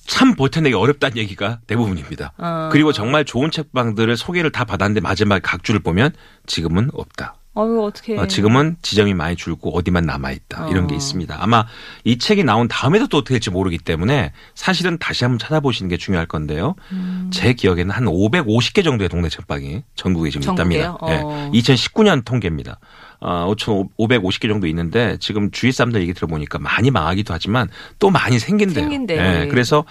참 0.07 0.35
버텨내기 0.35 0.75
어렵다는 0.75 1.17
얘기가 1.19 1.61
대부분입니다. 1.67 2.33
어. 2.37 2.69
그리고 2.73 2.93
정말 2.93 3.25
좋은 3.25 3.51
책방들을 3.51 4.17
소개를 4.17 4.51
다 4.53 4.65
받았는데 4.65 5.01
마지막 5.01 5.41
각주를 5.43 5.81
보면 5.81 6.13
지금은 6.47 6.91
없다. 6.93 7.37
어유 7.57 7.83
어떻게 7.83 8.17
어, 8.17 8.27
지금은 8.27 8.77
지점이 8.81 9.13
많이 9.13 9.35
줄고 9.35 9.77
어디만 9.77 10.05
남아 10.05 10.31
있다 10.31 10.69
이런 10.69 10.87
게 10.87 10.95
어. 10.95 10.97
있습니다. 10.97 11.37
아마 11.41 11.67
이 12.05 12.17
책이 12.17 12.45
나온 12.45 12.69
다음에도 12.69 13.09
또 13.09 13.19
어떻게 13.19 13.35
될지 13.35 13.51
모르기 13.51 13.79
때문에 13.79 14.33
사실은 14.55 14.99
다시 14.99 15.25
한번 15.25 15.39
찾아보시는 15.41 15.89
게 15.89 15.97
중요할 15.97 16.27
건데요. 16.27 16.77
음. 16.93 17.31
제 17.33 17.53
기억에는 17.53 17.91
한 17.91 18.05
550개 18.05 18.85
정도의 18.85 19.09
동네 19.09 19.29
책방이 19.29 19.83
전국에 19.97 20.31
지금 20.31 20.43
전국에요? 20.43 20.97
있답니다. 21.01 21.25
어. 21.27 21.51
2019년 21.53 22.25
통계입니다. 22.25 22.79
어, 23.21 23.53
5,550개 23.55 24.49
정도 24.49 24.67
있는데 24.69 25.17
지금 25.21 25.51
주위 25.51 25.73
사람들 25.73 26.01
얘기 26.03 26.15
들어보니까 26.15 26.59
많이 26.59 26.91
망하기도 26.91 27.35
하지만 27.35 27.69
또 27.99 28.11
많이 28.11 28.39
생긴대요. 28.39 28.85
생긴대요. 28.85 29.21
예, 29.21 29.49
그래서 29.49 29.85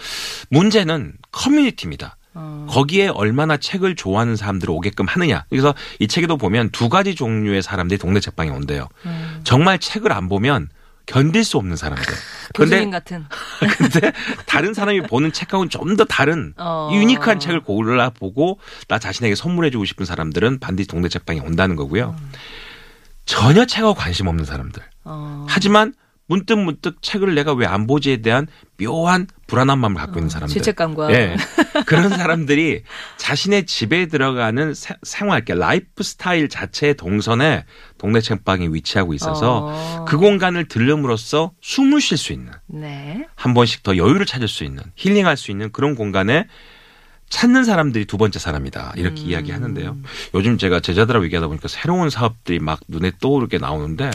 문제는 0.49 1.13
커뮤니티입니다. 1.31 2.17
어. 2.33 2.67
거기에 2.69 3.07
얼마나 3.07 3.57
책을 3.57 3.95
좋아하는 3.95 4.35
사람들을 4.35 4.71
오게끔 4.73 5.07
하느냐. 5.07 5.45
그래서 5.49 5.73
이 5.99 6.07
책에도 6.07 6.37
보면 6.37 6.69
두 6.71 6.89
가지 6.89 7.15
종류의 7.15 7.61
사람들이 7.61 7.97
동네 7.97 8.19
책방에 8.19 8.49
온대요. 8.49 8.87
음. 9.05 9.41
정말 9.43 9.79
책을 9.79 10.11
안 10.11 10.29
보면 10.29 10.69
견딜 11.07 11.43
수 11.43 11.57
없는 11.57 11.75
사람들. 11.75 12.05
근데 12.53 12.87
같은. 12.89 13.25
근데 13.77 14.11
다른 14.45 14.75
사람이 14.75 15.01
보는 15.01 15.33
책하고는 15.33 15.69
좀 15.69 15.97
더 15.97 16.05
다른 16.05 16.53
어. 16.57 16.91
유니크한 16.93 17.39
책을 17.39 17.61
골라 17.61 18.11
보고 18.11 18.59
나 18.87 18.99
자신에게 18.99 19.33
선물해주고 19.33 19.85
싶은 19.85 20.05
사람들은 20.05 20.59
반드시 20.59 20.87
동네 20.87 21.09
책방에 21.09 21.39
온다는 21.39 21.75
거고요. 21.75 22.15
전혀 23.25 23.65
책하고 23.65 23.95
관심 23.95 24.27
없는 24.27 24.45
사람들. 24.45 24.83
어. 25.05 25.45
하지만 25.49 25.93
문득 26.29 26.59
문득 26.59 27.01
책을 27.01 27.33
내가 27.35 27.53
왜 27.53 27.65
안 27.65 27.85
보지에 27.87 28.17
대한 28.17 28.47
묘한 28.79 29.27
불안한 29.47 29.79
마음을 29.79 29.99
갖고 29.99 30.19
있는 30.19 30.29
사람들. 30.29 30.53
죄책감과. 30.53 31.11
예. 31.13 31.35
그런 31.85 32.09
사람들이 32.09 32.83
자신의 33.17 33.65
집에 33.65 34.05
들어가는 34.05 34.73
세- 34.73 34.95
생활, 35.03 35.43
그러니까 35.43 35.65
라이프 35.67 36.03
스타일 36.03 36.47
자체의 36.49 36.95
동선에 36.95 37.65
동네 37.97 38.21
책방이 38.21 38.67
위치하고 38.73 39.13
있어서 39.15 39.67
어. 39.73 40.05
그 40.07 40.17
공간을 40.17 40.67
들름으로써 40.67 41.51
숨을 41.61 41.99
쉴 41.99 42.17
수 42.17 42.31
있는 42.31 42.51
네. 42.67 43.25
한 43.35 43.53
번씩 43.53 43.83
더 43.83 43.97
여유를 43.97 44.25
찾을 44.25 44.47
수 44.47 44.63
있는 44.63 44.83
힐링할 44.95 45.35
수 45.35 45.51
있는 45.51 45.71
그런 45.71 45.95
공간에 45.95 46.45
찾는 47.29 47.63
사람들이 47.63 48.05
두 48.05 48.17
번째 48.17 48.39
사람이다 48.39 48.93
이렇게 48.95 49.21
음. 49.21 49.29
이야기하는데요. 49.29 49.97
요즘 50.33 50.57
제가 50.57 50.79
제자들하고 50.79 51.25
얘기하다 51.25 51.47
보니까 51.47 51.67
새로운 51.67 52.09
사업들이 52.09 52.59
막 52.59 52.79
눈에 52.87 53.11
떠오르게 53.19 53.59
나오는데 53.59 54.09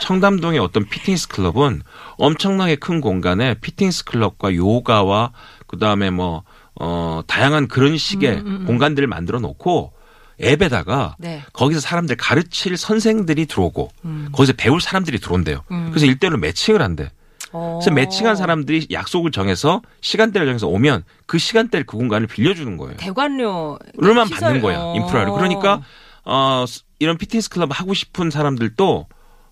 청담동의 0.00 0.60
어떤 0.60 0.88
피트니스 0.88 1.28
클럽은 1.28 1.82
엄청나게 2.18 2.76
큰 2.76 3.00
공간에 3.00 3.54
피트니스 3.54 4.04
클럽과 4.04 4.54
요가와 4.54 5.32
그 5.66 5.78
다음에 5.78 6.10
뭐 6.10 6.44
어, 6.80 7.22
다양한 7.26 7.68
그런 7.68 7.98
식의 7.98 8.30
음, 8.38 8.46
음, 8.46 8.56
음. 8.60 8.66
공간들을 8.66 9.06
만들어 9.08 9.40
놓고 9.40 9.92
앱에다가 10.40 11.16
네. 11.18 11.42
거기서 11.52 11.80
사람들 11.80 12.16
가르칠 12.16 12.76
선생들이 12.76 13.46
들어오고 13.46 13.90
음. 14.04 14.28
거기서 14.32 14.54
배울 14.56 14.80
사람들이 14.80 15.18
들어온대요. 15.18 15.62
음. 15.70 15.88
그래서 15.90 16.06
일대일로 16.06 16.38
매칭을 16.38 16.80
한대. 16.80 17.10
어. 17.52 17.78
그래서 17.80 17.94
매칭한 17.94 18.36
사람들이 18.36 18.88
약속을 18.90 19.30
정해서 19.30 19.82
시간대를 20.00 20.46
정해서 20.46 20.66
오면 20.68 21.04
그 21.26 21.38
시간대를 21.38 21.86
그 21.86 21.96
공간을 21.96 22.26
빌려주는 22.26 22.76
거예요. 22.76 22.96
대관료 22.96 23.78
룰만 23.98 24.26
시설- 24.26 24.40
받는 24.40 24.62
거야 24.62 24.78
어. 24.80 24.94
인프라를. 24.96 25.32
그러니까 25.32 25.82
어 26.24 26.64
이런 26.98 27.18
피트니스 27.18 27.50
클럽 27.50 27.68
하고 27.72 27.94
싶은 27.94 28.30
사람들도 28.30 29.06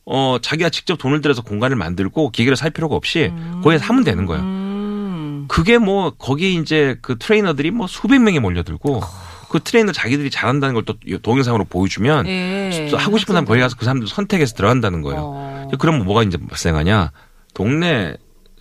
어 0.07 0.37
자기가 0.41 0.71
직접 0.71 0.97
돈을 0.97 1.21
들여서 1.21 1.43
공간을 1.43 1.77
만들고 1.77 2.31
기계를 2.31 2.57
살 2.57 2.71
필요가 2.71 2.97
없이 2.97 3.33
거기서 3.63 3.85
하면 3.87 4.05
되는 4.05 4.27
거야. 4.27 4.41
음. 4.41 5.45
그게 5.49 5.79
뭐 5.79 6.11
거기 6.11 6.55
이제 6.55 6.97
그 7.03 7.19
트레이너들이 7.19 7.71
뭐 7.71 7.87
수백 7.87 8.21
명이 8.21 8.39
몰려들고 8.39 9.01
그 9.49 9.59
트레이너 9.61 9.91
자기들이 9.93 10.31
잘한다는 10.31 10.75
걸 10.75 10.85
또 10.85 10.95
동영상으로 11.23 11.65
보여주면 11.65 12.27
예. 12.29 12.89
또 12.91 12.97
하고 12.97 13.19
싶은 13.19 13.33
사람 13.35 13.45
거기 13.45 13.59
가서 13.61 13.75
그 13.77 13.85
사람들 13.85 14.07
선택해서 14.07 14.55
들어간다는 14.55 15.03
거예요. 15.03 15.21
어. 15.25 15.69
그럼 15.81 16.05
뭐가 16.05 16.23
이제 16.23 16.39
발생하냐? 16.39 17.11
동네 17.55 18.15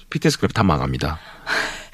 피트니스 0.10 0.40
클럽 0.40 0.54
다 0.54 0.64
망합니다. 0.64 1.20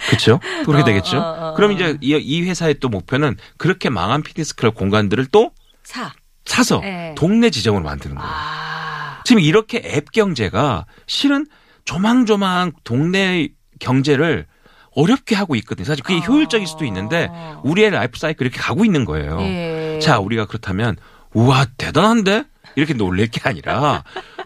그렇죠? 0.08 0.40
그렇게 0.66 0.82
어, 0.82 0.86
되겠죠. 0.86 1.18
어, 1.18 1.22
어, 1.22 1.54
그럼 1.56 1.72
어. 1.72 1.74
이제 1.74 1.98
이, 2.02 2.12
이 2.12 2.42
회사의 2.44 2.80
또 2.80 2.90
목표는 2.90 3.38
그렇게 3.58 3.90
망한 3.90 4.24
피트니스 4.24 4.56
클럽 4.56 4.76
공간들을 4.76 5.28
또 5.28 5.52
사. 5.84 6.12
사서 6.46 6.80
네. 6.82 7.16
동네 7.18 7.50
지점으로 7.50 7.84
만드는 7.84 8.16
거예요. 8.16 8.32
아. 8.32 9.22
지금 9.26 9.42
이렇게 9.42 9.82
앱 9.84 10.12
경제가 10.12 10.86
실은 11.08 11.48
조망조망 11.86 12.74
동네 12.84 13.50
경제를 13.80 14.46
어렵게 14.92 15.36
하고 15.36 15.56
있거든요. 15.56 15.86
사실 15.86 16.04
그게 16.04 16.20
아. 16.20 16.26
효율적일 16.26 16.68
수도 16.68 16.86
있는데 16.86 17.30
우리의 17.64 17.90
라이프 17.90 18.18
사이클 18.20 18.46
이렇게 18.46 18.60
가고 18.62 18.86
있는 18.86 19.06
거예요. 19.06 19.40
예. 19.42 20.00
자, 20.02 20.20
우리가 20.20 20.46
그렇다면 20.46 20.96
우와 21.34 21.66
대단한데 21.78 22.46
이렇게 22.76 22.94
놀랄 22.94 23.28
게 23.28 23.42
아니라 23.44 24.04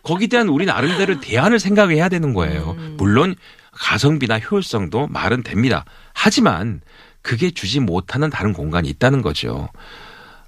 거기에 0.10 0.28
대한 0.28 0.50
우리 0.50 0.66
나름대로 0.66 1.20
대안을 1.20 1.60
생각해야 1.60 2.10
되는 2.10 2.34
거예요. 2.34 2.75
음. 2.80 2.96
물론 2.98 3.36
가성비나 3.72 4.39
효율성도 4.39 5.08
말은 5.08 5.44
됩니다. 5.44 5.86
하지만 6.13 6.82
그게 7.22 7.51
주지 7.51 7.80
못하는 7.80 8.32
다른 8.32 8.51
공간이 8.51 8.89
있다는 8.89 9.22
거죠. 9.22 9.70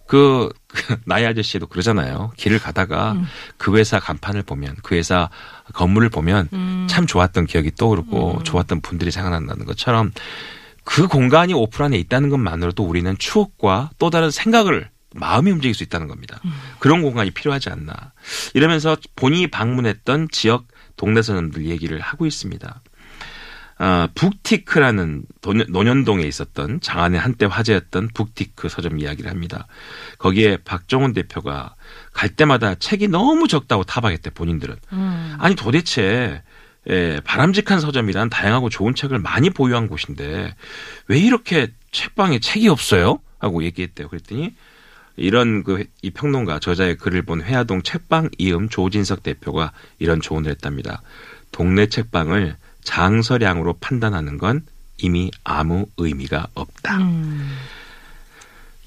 그, 0.08 0.50
그 0.68 0.98
나이 1.06 1.26
아저씨도 1.26 1.68
그러잖아요. 1.68 2.32
길을 2.38 2.58
가다가 2.58 3.12
음. 3.12 3.28
그 3.58 3.78
회사 3.78 4.00
간판을 4.00 4.42
보면 4.42 4.78
그 4.82 4.96
회사 4.96 5.30
건물을 5.74 6.10
보면 6.10 6.50
음. 6.54 6.88
참 6.90 7.06
좋았던 7.06 7.46
기억이 7.46 7.76
떠오르고 7.76 8.42
좋았던 8.44 8.82
분들이 8.82 9.12
생각난다는 9.12 9.66
것처럼 9.68 10.12
그 10.84 11.08
공간이 11.08 11.54
오픈 11.54 11.86
안에 11.86 11.98
있다는 12.00 12.30
것만으로도 12.30 12.84
우리는 12.84 13.16
추억과 13.20 13.92
또 14.00 14.10
다른 14.10 14.32
생각을 14.32 14.90
마음이 15.14 15.52
움직일 15.52 15.74
수 15.74 15.84
있다는 15.84 16.08
겁니다. 16.08 16.40
음. 16.46 16.52
그런 16.80 17.02
공간이 17.02 17.32
필요하지 17.32 17.70
않나. 17.70 18.14
이러면서 18.54 18.96
본인이 19.16 19.48
방문했던 19.48 20.30
지역 20.32 20.68
동네 20.98 21.22
서점들 21.22 21.66
얘기를 21.66 22.00
하고 22.00 22.26
있습니다. 22.26 22.82
아, 23.84 24.08
북티크라는 24.14 25.24
돈- 25.42 25.66
논현동에 25.68 26.24
있었던 26.24 26.82
장안의 26.82 27.20
한때 27.20 27.48
화제였던 27.48 28.10
북티크 28.14 28.70
서점 28.70 29.00
이야기를 29.00 29.30
합니다. 29.32 29.66
거기에 30.20 30.58
박정훈 30.58 31.14
대표가 31.14 31.74
갈 32.14 32.30
때마다 32.30 32.76
책이 32.76 33.08
너무 33.08 33.48
적다고 33.48 33.84
타박했대 33.84 34.30
본인들은. 34.32 34.76
음. 34.94 35.36
아니 35.40 35.56
도대체 35.56 36.44
예, 36.90 37.22
바람직한 37.24 37.80
서점이란 37.80 38.30
다양하고 38.30 38.70
좋은 38.70 38.94
책을 38.96 39.20
많이 39.20 39.50
보유한 39.50 39.88
곳인데 39.88 40.56
왜 41.08 41.20
이렇게 41.20 41.72
책방에 41.92 42.40
책이 42.40 42.68
없어요? 42.70 43.20
하고 43.40 43.64
얘기했대요. 43.64 44.08
그랬더니 44.10 44.54
이런 45.18 45.64
그 45.64 45.86
이 46.02 46.10
평론가 46.12 46.60
저자의 46.60 46.98
글을 46.98 47.22
본 47.24 47.42
회화동 47.42 47.84
책방 47.84 48.30
이음 48.38 48.70
조진석 48.70 49.24
대표가 49.24 49.72
이런 50.00 50.22
조언을 50.22 50.50
했답니다. 50.52 51.02
동네 51.52 51.88
책방을 51.88 52.56
장서량으로 52.84 53.74
판단하는 53.80 54.38
건 54.38 54.62
이미 54.98 55.32
아무 55.44 55.86
의미가 55.98 56.48
없다. 56.54 56.98
음. 56.98 57.58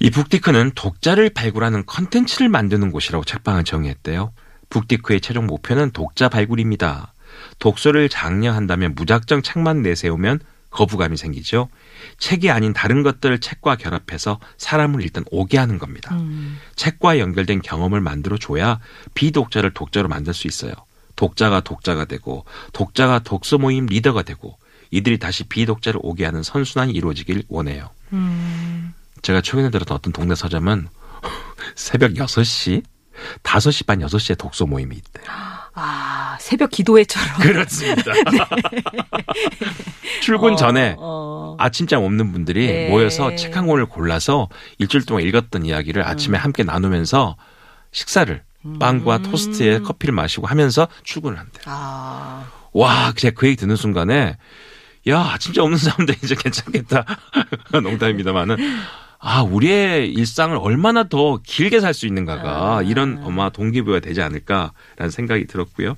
이 0.01 0.11
북디크는 0.11 0.73
독자를 0.75 1.31
발굴하는 1.31 1.87
컨텐츠를 1.87 2.49
만드는 2.49 2.91
곳이라고 2.91 3.25
책방을 3.25 3.65
정의했대요. 3.65 4.33
북디크의 4.71 5.21
최종 5.21 5.47
목표는 5.47 5.93
독자 5.93 6.29
발굴입니다. 6.29 7.13
독서를 7.59 8.09
장려한다면 8.09 8.95
무작정 8.97 9.43
책만 9.43 9.83
내세우면 9.83 10.41
거부감이 10.75 11.17
생기죠. 11.17 11.69
책이 12.19 12.51
아닌 12.51 12.73
다른 12.73 13.03
것들을 13.03 13.39
책과 13.39 13.77
결합해서 13.77 14.41
사람을 14.59 15.03
일단 15.03 15.25
오게 15.31 15.57
하는 15.57 15.79
겁니다. 15.79 16.15
음. 16.17 16.59
책과 16.75 17.21
연결된 17.21 17.63
경험을 17.63 18.01
만들어 18.01 18.37
줘야 18.37 18.81
비독자를 19.15 19.73
독자로 19.73 20.09
만들 20.09 20.35
수 20.35 20.49
있어요. 20.49 20.73
독자가 21.17 21.61
독자가 21.61 22.07
되고 22.07 22.45
독자가 22.73 23.21
독서 23.21 23.57
모임 23.57 23.87
리더가 23.87 24.23
되고 24.23 24.59
이들이 24.91 25.19
다시 25.19 25.45
비독자를 25.45 26.01
오게 26.03 26.25
하는 26.25 26.43
선순환이 26.43 26.93
이루어지길 26.93 27.45
원해요. 27.49 27.91
음. 28.13 28.95
제가 29.23 29.41
최근에 29.41 29.71
들었던 29.71 29.97
어떤 29.97 30.13
동네 30.13 30.35
서점은 30.35 30.89
새벽 31.77 32.15
6시, 32.15 32.83
5시 33.45 33.87
반 33.87 34.01
6시에 34.01 34.37
독서 34.37 34.67
모임이 34.67 34.97
있대. 34.97 35.23
아, 35.75 36.37
새벽 36.41 36.71
기도회처럼. 36.71 37.41
그렇습니다. 37.41 38.13
출근 40.23 40.57
전에 40.57 40.97
어. 40.99 41.57
아침잠 41.59 42.03
없는 42.03 42.33
분들이 42.33 42.67
네. 42.67 42.89
모여서 42.91 43.35
책 43.37 43.55
한 43.55 43.67
권을 43.69 43.87
골라서 43.87 44.49
일주일 44.79 45.05
동안 45.07 45.23
읽었던 45.25 45.65
이야기를 45.65 46.03
음. 46.03 46.07
아침에 46.09 46.37
함께 46.39 46.65
나누면서 46.65 47.37
식사를 47.93 48.43
빵과 48.81 49.19
토스트에 49.19 49.81
커피를 49.81 50.15
마시고 50.15 50.47
하면서 50.47 50.89
출근을 51.05 51.39
한대요. 51.39 51.63
아. 51.67 52.47
와, 52.73 53.13
제가 53.15 53.35
그 53.39 53.47
얘기 53.47 53.57
듣는 53.57 53.77
순간에 53.77 54.37
야, 55.09 55.37
진짜 55.39 55.63
없는 55.63 55.79
사람들 55.79 56.17
이제 56.25 56.35
괜찮겠다. 56.35 57.05
농담입니다만은 57.83 58.57
아, 59.27 59.43
우리의 59.43 60.13
일상을 60.13 60.55
얼마나 60.61 61.05
더 61.09 61.41
길게 61.43 61.81
살 61.81 61.95
수 61.95 62.07
있는가가 62.07 62.77
아. 62.79 62.83
이런 62.83 63.23
아마 63.25 63.49
동기부여가 63.49 64.01
되지 64.01 64.21
않을까라는 64.21 65.11
생각이 65.11 65.47
들었고요. 65.47 65.97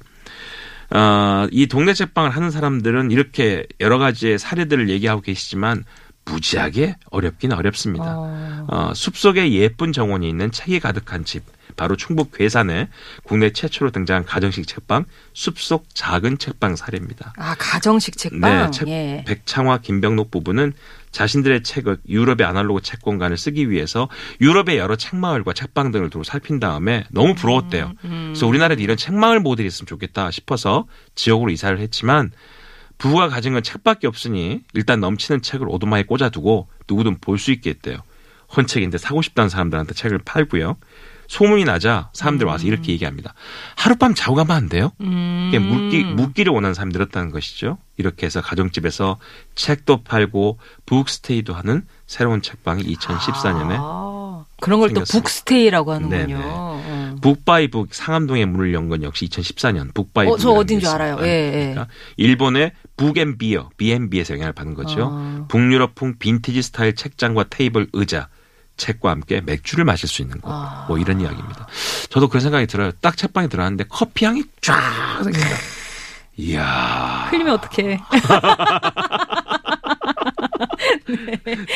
아, 0.90 1.48
이 1.50 1.66
동네 1.66 1.92
책방을 1.92 2.30
하는 2.30 2.50
사람들은 2.52 3.10
이렇게 3.10 3.66
여러 3.80 3.98
가지의 3.98 4.38
사례들을 4.38 4.88
얘기하고 4.90 5.22
계시지만 5.22 5.84
무지하게 6.24 6.96
어렵긴 7.10 7.52
어렵습니다. 7.52 8.14
어. 8.16 8.66
어, 8.68 8.94
숲속에 8.94 9.50
예쁜 9.52 9.92
정원이 9.92 10.28
있는 10.28 10.50
책이 10.52 10.78
가득한 10.80 11.24
집. 11.24 11.42
바로 11.76 11.94
충북 11.94 12.32
괴산에 12.32 12.88
국내 13.24 13.50
최초로 13.52 13.90
등장한 13.90 14.24
가정식 14.24 14.66
책방 14.66 15.04
숲속 15.34 15.86
작은 15.94 16.38
책방 16.38 16.74
사례입니다. 16.74 17.34
아, 17.36 17.54
가정식 17.58 18.16
책방. 18.16 18.40
네, 18.40 18.70
책, 18.70 18.88
예. 18.88 19.24
백창화, 19.26 19.78
김병록 19.78 20.30
부부는 20.30 20.72
자신들의 21.16 21.62
책을 21.62 21.96
유럽의 22.06 22.46
아날로그 22.46 22.82
책 22.82 23.00
공간을 23.00 23.38
쓰기 23.38 23.70
위해서 23.70 24.06
유럽의 24.42 24.76
여러 24.76 24.96
책마을과 24.96 25.54
책방 25.54 25.90
등을 25.90 26.10
두루 26.10 26.24
살핀 26.24 26.60
다음에 26.60 27.04
너무 27.10 27.34
부러웠대요. 27.34 27.92
음. 28.04 28.24
그래서 28.34 28.46
우리나라에도 28.46 28.82
이런 28.82 28.98
책마을 28.98 29.40
모델이 29.40 29.66
있으면 29.66 29.86
좋겠다 29.86 30.30
싶어서 30.30 30.86
지역으로 31.14 31.50
이사를 31.50 31.78
했지만 31.78 32.32
부부가 32.98 33.30
가진 33.30 33.54
건 33.54 33.62
책밖에 33.62 34.06
없으니 34.06 34.60
일단 34.74 35.00
넘치는 35.00 35.40
책을 35.40 35.66
오두마에 35.70 36.02
꽂아두고 36.02 36.68
누구든 36.86 37.18
볼 37.20 37.38
수 37.38 37.50
있게 37.50 37.70
했대요. 37.70 37.96
헌책인데 38.54 38.98
사고 38.98 39.22
싶다는 39.22 39.48
사람들한테 39.48 39.94
책을 39.94 40.18
팔고요. 40.22 40.76
소문이 41.28 41.64
나자 41.64 42.10
사람들 42.12 42.46
와서 42.46 42.66
이렇게 42.66 42.92
얘기합니다. 42.92 43.32
하룻밤 43.76 44.14
자고 44.14 44.34
가면 44.34 44.54
안 44.54 44.68
돼요? 44.68 44.92
음. 45.00 45.50
묵기, 45.50 46.04
묵기를 46.04 46.52
원하는 46.52 46.74
사람이 46.74 46.92
늘었다는 46.92 47.30
것이죠. 47.30 47.78
이렇게 47.96 48.26
해서 48.26 48.40
가정집에서 48.40 49.18
책도 49.54 50.02
팔고 50.04 50.58
북스테이도 50.86 51.54
하는 51.54 51.82
새로운 52.06 52.42
책방이 52.42 52.82
2014년에 52.82 53.76
아, 53.78 54.44
그런 54.60 54.80
걸 54.80 54.92
또. 54.92 55.02
북스테이라고 55.04 55.92
하는군요. 55.92 56.40
어. 56.44 57.16
북바이북 57.22 57.94
상암동에 57.94 58.44
문을 58.44 58.74
연 58.74 58.88
건 58.88 59.02
역시 59.02 59.26
2014년 59.28 59.92
북바이북. 59.94 60.34
어, 60.34 60.38
저 60.38 60.50
어딘 60.50 60.78
줄 60.80 60.88
알아요. 60.90 61.16
예, 61.22 61.26
예. 61.26 61.50
그러니까 61.72 61.88
일본의 62.16 62.72
북앤비어, 62.96 63.70
B&B에서 63.76 64.34
영향을 64.34 64.52
받은 64.52 64.74
거죠. 64.74 65.08
아. 65.12 65.44
북유럽풍 65.48 66.16
빈티지 66.18 66.62
스타일 66.62 66.94
책장과 66.94 67.44
테이블, 67.50 67.88
의자, 67.94 68.28
책과 68.76 69.10
함께 69.10 69.40
맥주를 69.40 69.84
마실 69.86 70.08
수 70.08 70.20
있는 70.22 70.38
곳. 70.40 70.50
아. 70.52 70.84
뭐 70.86 70.98
이런 70.98 71.20
이야기입니다. 71.20 71.66
저도 72.10 72.28
그런 72.28 72.42
생각이 72.42 72.66
들어요. 72.66 72.92
딱 73.00 73.16
책방에 73.16 73.48
들어갔는데 73.48 73.84
커피 73.88 74.26
향이 74.26 74.44
쫙 74.60 75.20
생긴다. 75.24 75.48
이야. 76.36 77.28
흘리면 77.30 77.54
어떡해. 77.54 77.98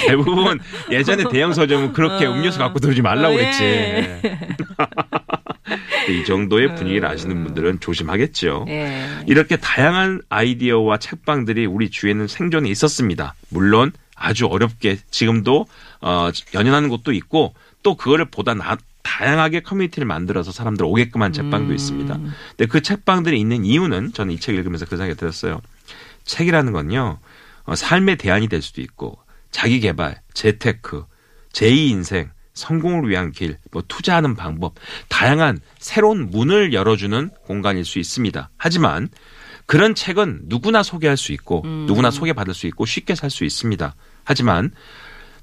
대부분 0.07 0.61
예전에 0.91 1.25
대형 1.31 1.53
서점은 1.53 1.93
그렇게 1.93 2.27
어. 2.27 2.33
음료수 2.33 2.59
갖고 2.59 2.79
들어오지 2.79 3.03
말라고 3.03 3.35
어, 3.35 3.37
그랬지. 3.37 3.65
예. 3.65 4.21
이 6.09 6.25
정도의 6.25 6.75
분위기를 6.75 7.09
아시는 7.09 7.45
분들은 7.45 7.81
조심하겠죠. 7.81 8.67
예. 8.69 9.07
이렇게 9.27 9.57
다양한 9.57 10.23
아이디어와 10.29 10.99
책방들이 10.99 11.67
우리 11.67 11.91
주위에는 11.91 12.27
생존해 12.27 12.69
있었습니다. 12.71 13.35
물론 13.51 13.93
아주 14.17 14.47
어렵게 14.47 14.99
지금도 15.11 15.67
어, 16.01 16.31
연연하는 16.55 16.89
곳도 16.89 17.13
있고 17.13 17.55
또 17.83 17.97
그거를 17.97 18.27
보다 18.27 18.55
나, 18.55 18.77
다양하게 19.11 19.61
커뮤니티를 19.61 20.07
만들어서 20.07 20.53
사람들 20.53 20.85
오게끔 20.85 21.21
한 21.23 21.33
책방도 21.33 21.71
음. 21.71 21.75
있습니다. 21.75 22.15
근데 22.15 22.67
그 22.67 22.81
책방들이 22.81 23.39
있는 23.41 23.65
이유는 23.65 24.13
저는 24.13 24.33
이 24.33 24.39
책 24.39 24.55
읽으면서 24.55 24.87
그 24.87 24.97
생각이 24.97 25.19
들었어요. 25.19 25.61
책이라는 26.25 26.73
건요, 26.73 27.19
어, 27.65 27.75
삶의 27.75 28.17
대안이 28.19 28.49
될 28.49 28.63
수도 28.63 28.81
있고, 28.81 29.19
자기 29.51 29.81
개발, 29.81 30.21
재테크, 30.33 31.05
제2 31.53 31.91
인생, 31.91 32.31
성공을 32.55 33.09
위한 33.09 33.33
길, 33.33 33.59
뭐 33.73 33.83
투자하는 33.87 34.37
방법, 34.37 34.75
다양한 35.09 35.59
새로운 35.79 36.31
문을 36.31 36.73
열어주는 36.73 37.31
공간일 37.47 37.85
수 37.85 37.99
있습니다. 37.99 38.51
하지만 38.57 39.09
그런 39.67 39.95
책은 39.95 40.43
누구나 40.45 40.83
소개할 40.85 41.17
수 41.17 41.33
있고, 41.33 41.63
음. 41.65 41.87
누구나 41.87 42.11
소개받을 42.13 42.55
수 42.55 42.67
있고, 42.69 42.87
쉽게 42.87 43.15
살 43.17 43.29
수 43.31 43.45
있습니다. 43.45 43.95
하지만 44.25 44.71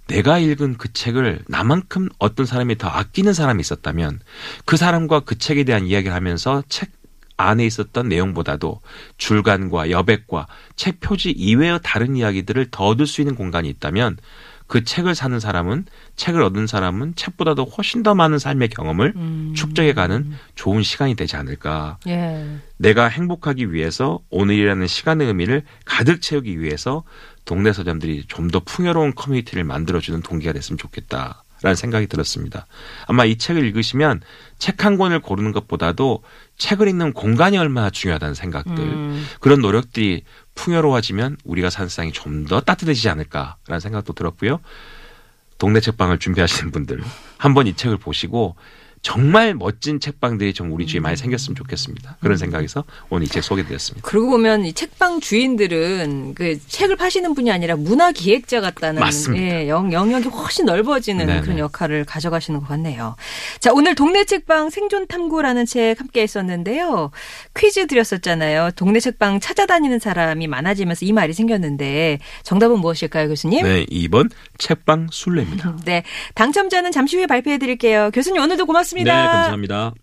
내가 0.07 0.39
읽은 0.39 0.77
그 0.77 0.91
책을 0.91 1.43
나만큼 1.47 2.09
어떤 2.19 2.45
사람이 2.45 2.77
더 2.77 2.87
아끼는 2.87 3.33
사람이 3.33 3.61
있었다면 3.61 4.19
그 4.65 4.77
사람과 4.77 5.21
그 5.21 5.37
책에 5.37 5.63
대한 5.63 5.85
이야기를 5.85 6.13
하면서 6.13 6.63
책 6.69 6.91
안에 7.37 7.65
있었던 7.65 8.09
내용보다도 8.09 8.81
줄간과 9.17 9.91
여백과 9.91 10.47
책 10.75 10.99
표지 10.99 11.31
이외의 11.31 11.79
다른 11.83 12.15
이야기들을 12.15 12.67
더 12.71 12.85
얻을 12.85 13.05
수 13.05 13.21
있는 13.21 13.35
공간이 13.35 13.69
있다면 13.69 14.17
그 14.65 14.83
책을 14.83 15.15
사는 15.15 15.39
사람은 15.39 15.85
책을 16.17 16.41
얻은 16.41 16.67
사람은 16.67 17.15
책보다도 17.15 17.63
훨씬 17.65 18.03
더 18.03 18.15
많은 18.15 18.37
삶의 18.37 18.67
경험을 18.69 19.13
음. 19.15 19.53
축적해가는 19.55 20.33
좋은 20.55 20.83
시간이 20.83 21.15
되지 21.15 21.37
않을까. 21.37 21.97
예. 22.07 22.57
내가 22.75 23.07
행복하기 23.07 23.71
위해서 23.71 24.19
오늘이라는 24.29 24.85
시간의 24.87 25.27
의미를 25.27 25.63
가득 25.85 26.21
채우기 26.21 26.59
위해서 26.59 27.03
동네 27.47 27.73
서점들이 27.73 28.25
좀 28.27 28.49
더 28.51 28.59
풍요로운 28.59 29.15
커뮤니티를 29.15 29.63
만들어주는 29.63 30.21
동기가 30.21 30.53
됐으면 30.53 30.77
좋겠다 30.77 31.43
라는 31.63 31.75
생각이 31.75 32.05
들었습니다. 32.05 32.67
아마 33.07 33.25
이 33.25 33.35
책을 33.37 33.65
읽으시면 33.65 34.21
책 34.59 34.85
한 34.85 34.95
권을 34.97 35.21
고르는 35.21 35.53
것보다도 35.53 36.21
책을 36.57 36.87
읽는 36.87 37.13
공간이 37.13 37.57
얼마나 37.57 37.89
중요하다는 37.89 38.35
생각들 38.35 38.77
음. 38.77 39.25
그런 39.39 39.61
노력들이 39.61 40.23
풍요로워지면 40.53 41.37
우리가 41.43 41.69
사는 41.71 41.89
세상이 41.89 42.11
좀 42.13 42.45
더 42.45 42.61
따뜻해지지 42.61 43.09
않을까라는 43.09 43.79
생각도 43.79 44.13
들었고요. 44.13 44.59
동네 45.57 45.79
책방을 45.79 46.19
준비하시는 46.19 46.71
분들 46.71 47.01
한번 47.37 47.65
이 47.65 47.73
책을 47.75 47.97
보시고 47.97 48.55
정말 49.01 49.53
멋진 49.53 49.99
책방들이 49.99 50.53
좀 50.53 50.71
우리 50.73 50.85
주위에 50.85 50.99
많이 50.99 51.15
생겼으면 51.15 51.55
좋겠습니다. 51.55 52.17
그런 52.19 52.35
생각에서 52.37 52.83
오늘 53.09 53.25
이 53.25 53.29
책 53.29 53.43
소개드렸습니다. 53.43 54.07
그러고 54.07 54.31
보면 54.31 54.65
이 54.65 54.73
책방 54.73 55.19
주인들은 55.19 56.33
그 56.35 56.59
책을 56.67 56.95
파시는 56.95 57.33
분이 57.35 57.51
아니라 57.51 57.75
문화 57.75 58.11
기획자 58.11 58.59
같다는 58.61 58.99
맞습니다. 58.99 59.43
예, 59.43 59.69
영, 59.69 59.93
영역이 59.93 60.27
훨씬 60.29 60.65
넓어지는 60.65 61.25
네네. 61.27 61.41
그런 61.41 61.59
역할을 61.59 62.03
가져가시는 62.05 62.59
것 62.61 62.67
같네요. 62.67 63.15
자, 63.59 63.71
오늘 63.73 63.95
동네 63.95 64.25
책방 64.25 64.69
생존 64.71 65.07
탐구라는 65.07 65.65
책 65.65 65.99
함께 65.99 66.21
했었는데요. 66.23 67.11
퀴즈 67.57 67.87
드렸었잖아요. 67.87 68.71
동네 68.75 68.99
책방 68.99 69.39
찾아다니는 69.39 69.99
사람이 69.99 70.47
많아지면서 70.47 71.05
이 71.05 71.13
말이 71.13 71.33
생겼는데 71.33 72.19
정답은 72.43 72.79
무엇일까요, 72.79 73.27
교수님? 73.29 73.63
네, 73.63 73.85
2번 73.85 74.29
책방 74.57 75.07
순례입니다. 75.11 75.77
네, 75.85 76.03
당첨자는 76.35 76.91
잠시 76.91 77.15
후에 77.17 77.27
발표해 77.27 77.57
드릴게요. 77.57 78.09
교수님 78.13 78.41
오늘도 78.41 78.65
고맙습니다. 78.65 78.86
네, 78.95 79.11
감사합니다. 79.11 79.93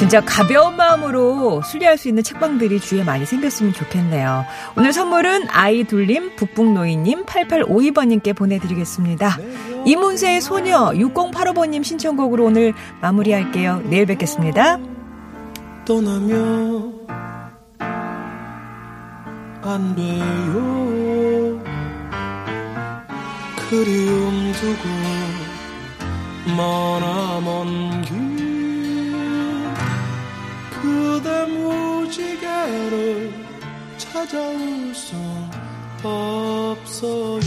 진짜 0.00 0.22
가벼운 0.22 0.76
마음으로 0.76 1.60
순리할 1.60 1.98
수 1.98 2.08
있는 2.08 2.22
책방들이 2.22 2.80
주위에 2.80 3.04
많이 3.04 3.26
생겼으면 3.26 3.74
좋겠네요. 3.74 4.46
오늘 4.78 4.94
선물은 4.94 5.48
아이둘님, 5.50 6.36
북북노이님, 6.36 7.26
8852번님께 7.26 8.34
보내드리겠습니다. 8.34 9.36
이문세의 9.84 10.40
소녀, 10.40 10.90
6085번님 10.92 11.84
신청곡으로 11.84 12.46
오늘 12.46 12.72
마무리할게요. 13.02 13.82
내일 13.90 14.06
뵙겠습니다. 14.06 14.78
떠나면 15.84 16.99
안 19.62 19.94
돼요. 19.94 21.60
그리움 23.68 24.52
두고 24.52 24.88
머나 26.56 27.40
먼 27.40 28.02
길 28.02 28.10
그대 30.70 31.46
무지개를 31.46 33.32
찾아올 33.98 34.94
순 34.94 35.18
없어요. 36.02 37.40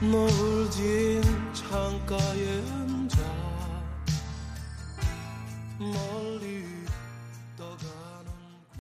노을 0.00 0.70
진 0.70 1.22
창가에 1.52 2.62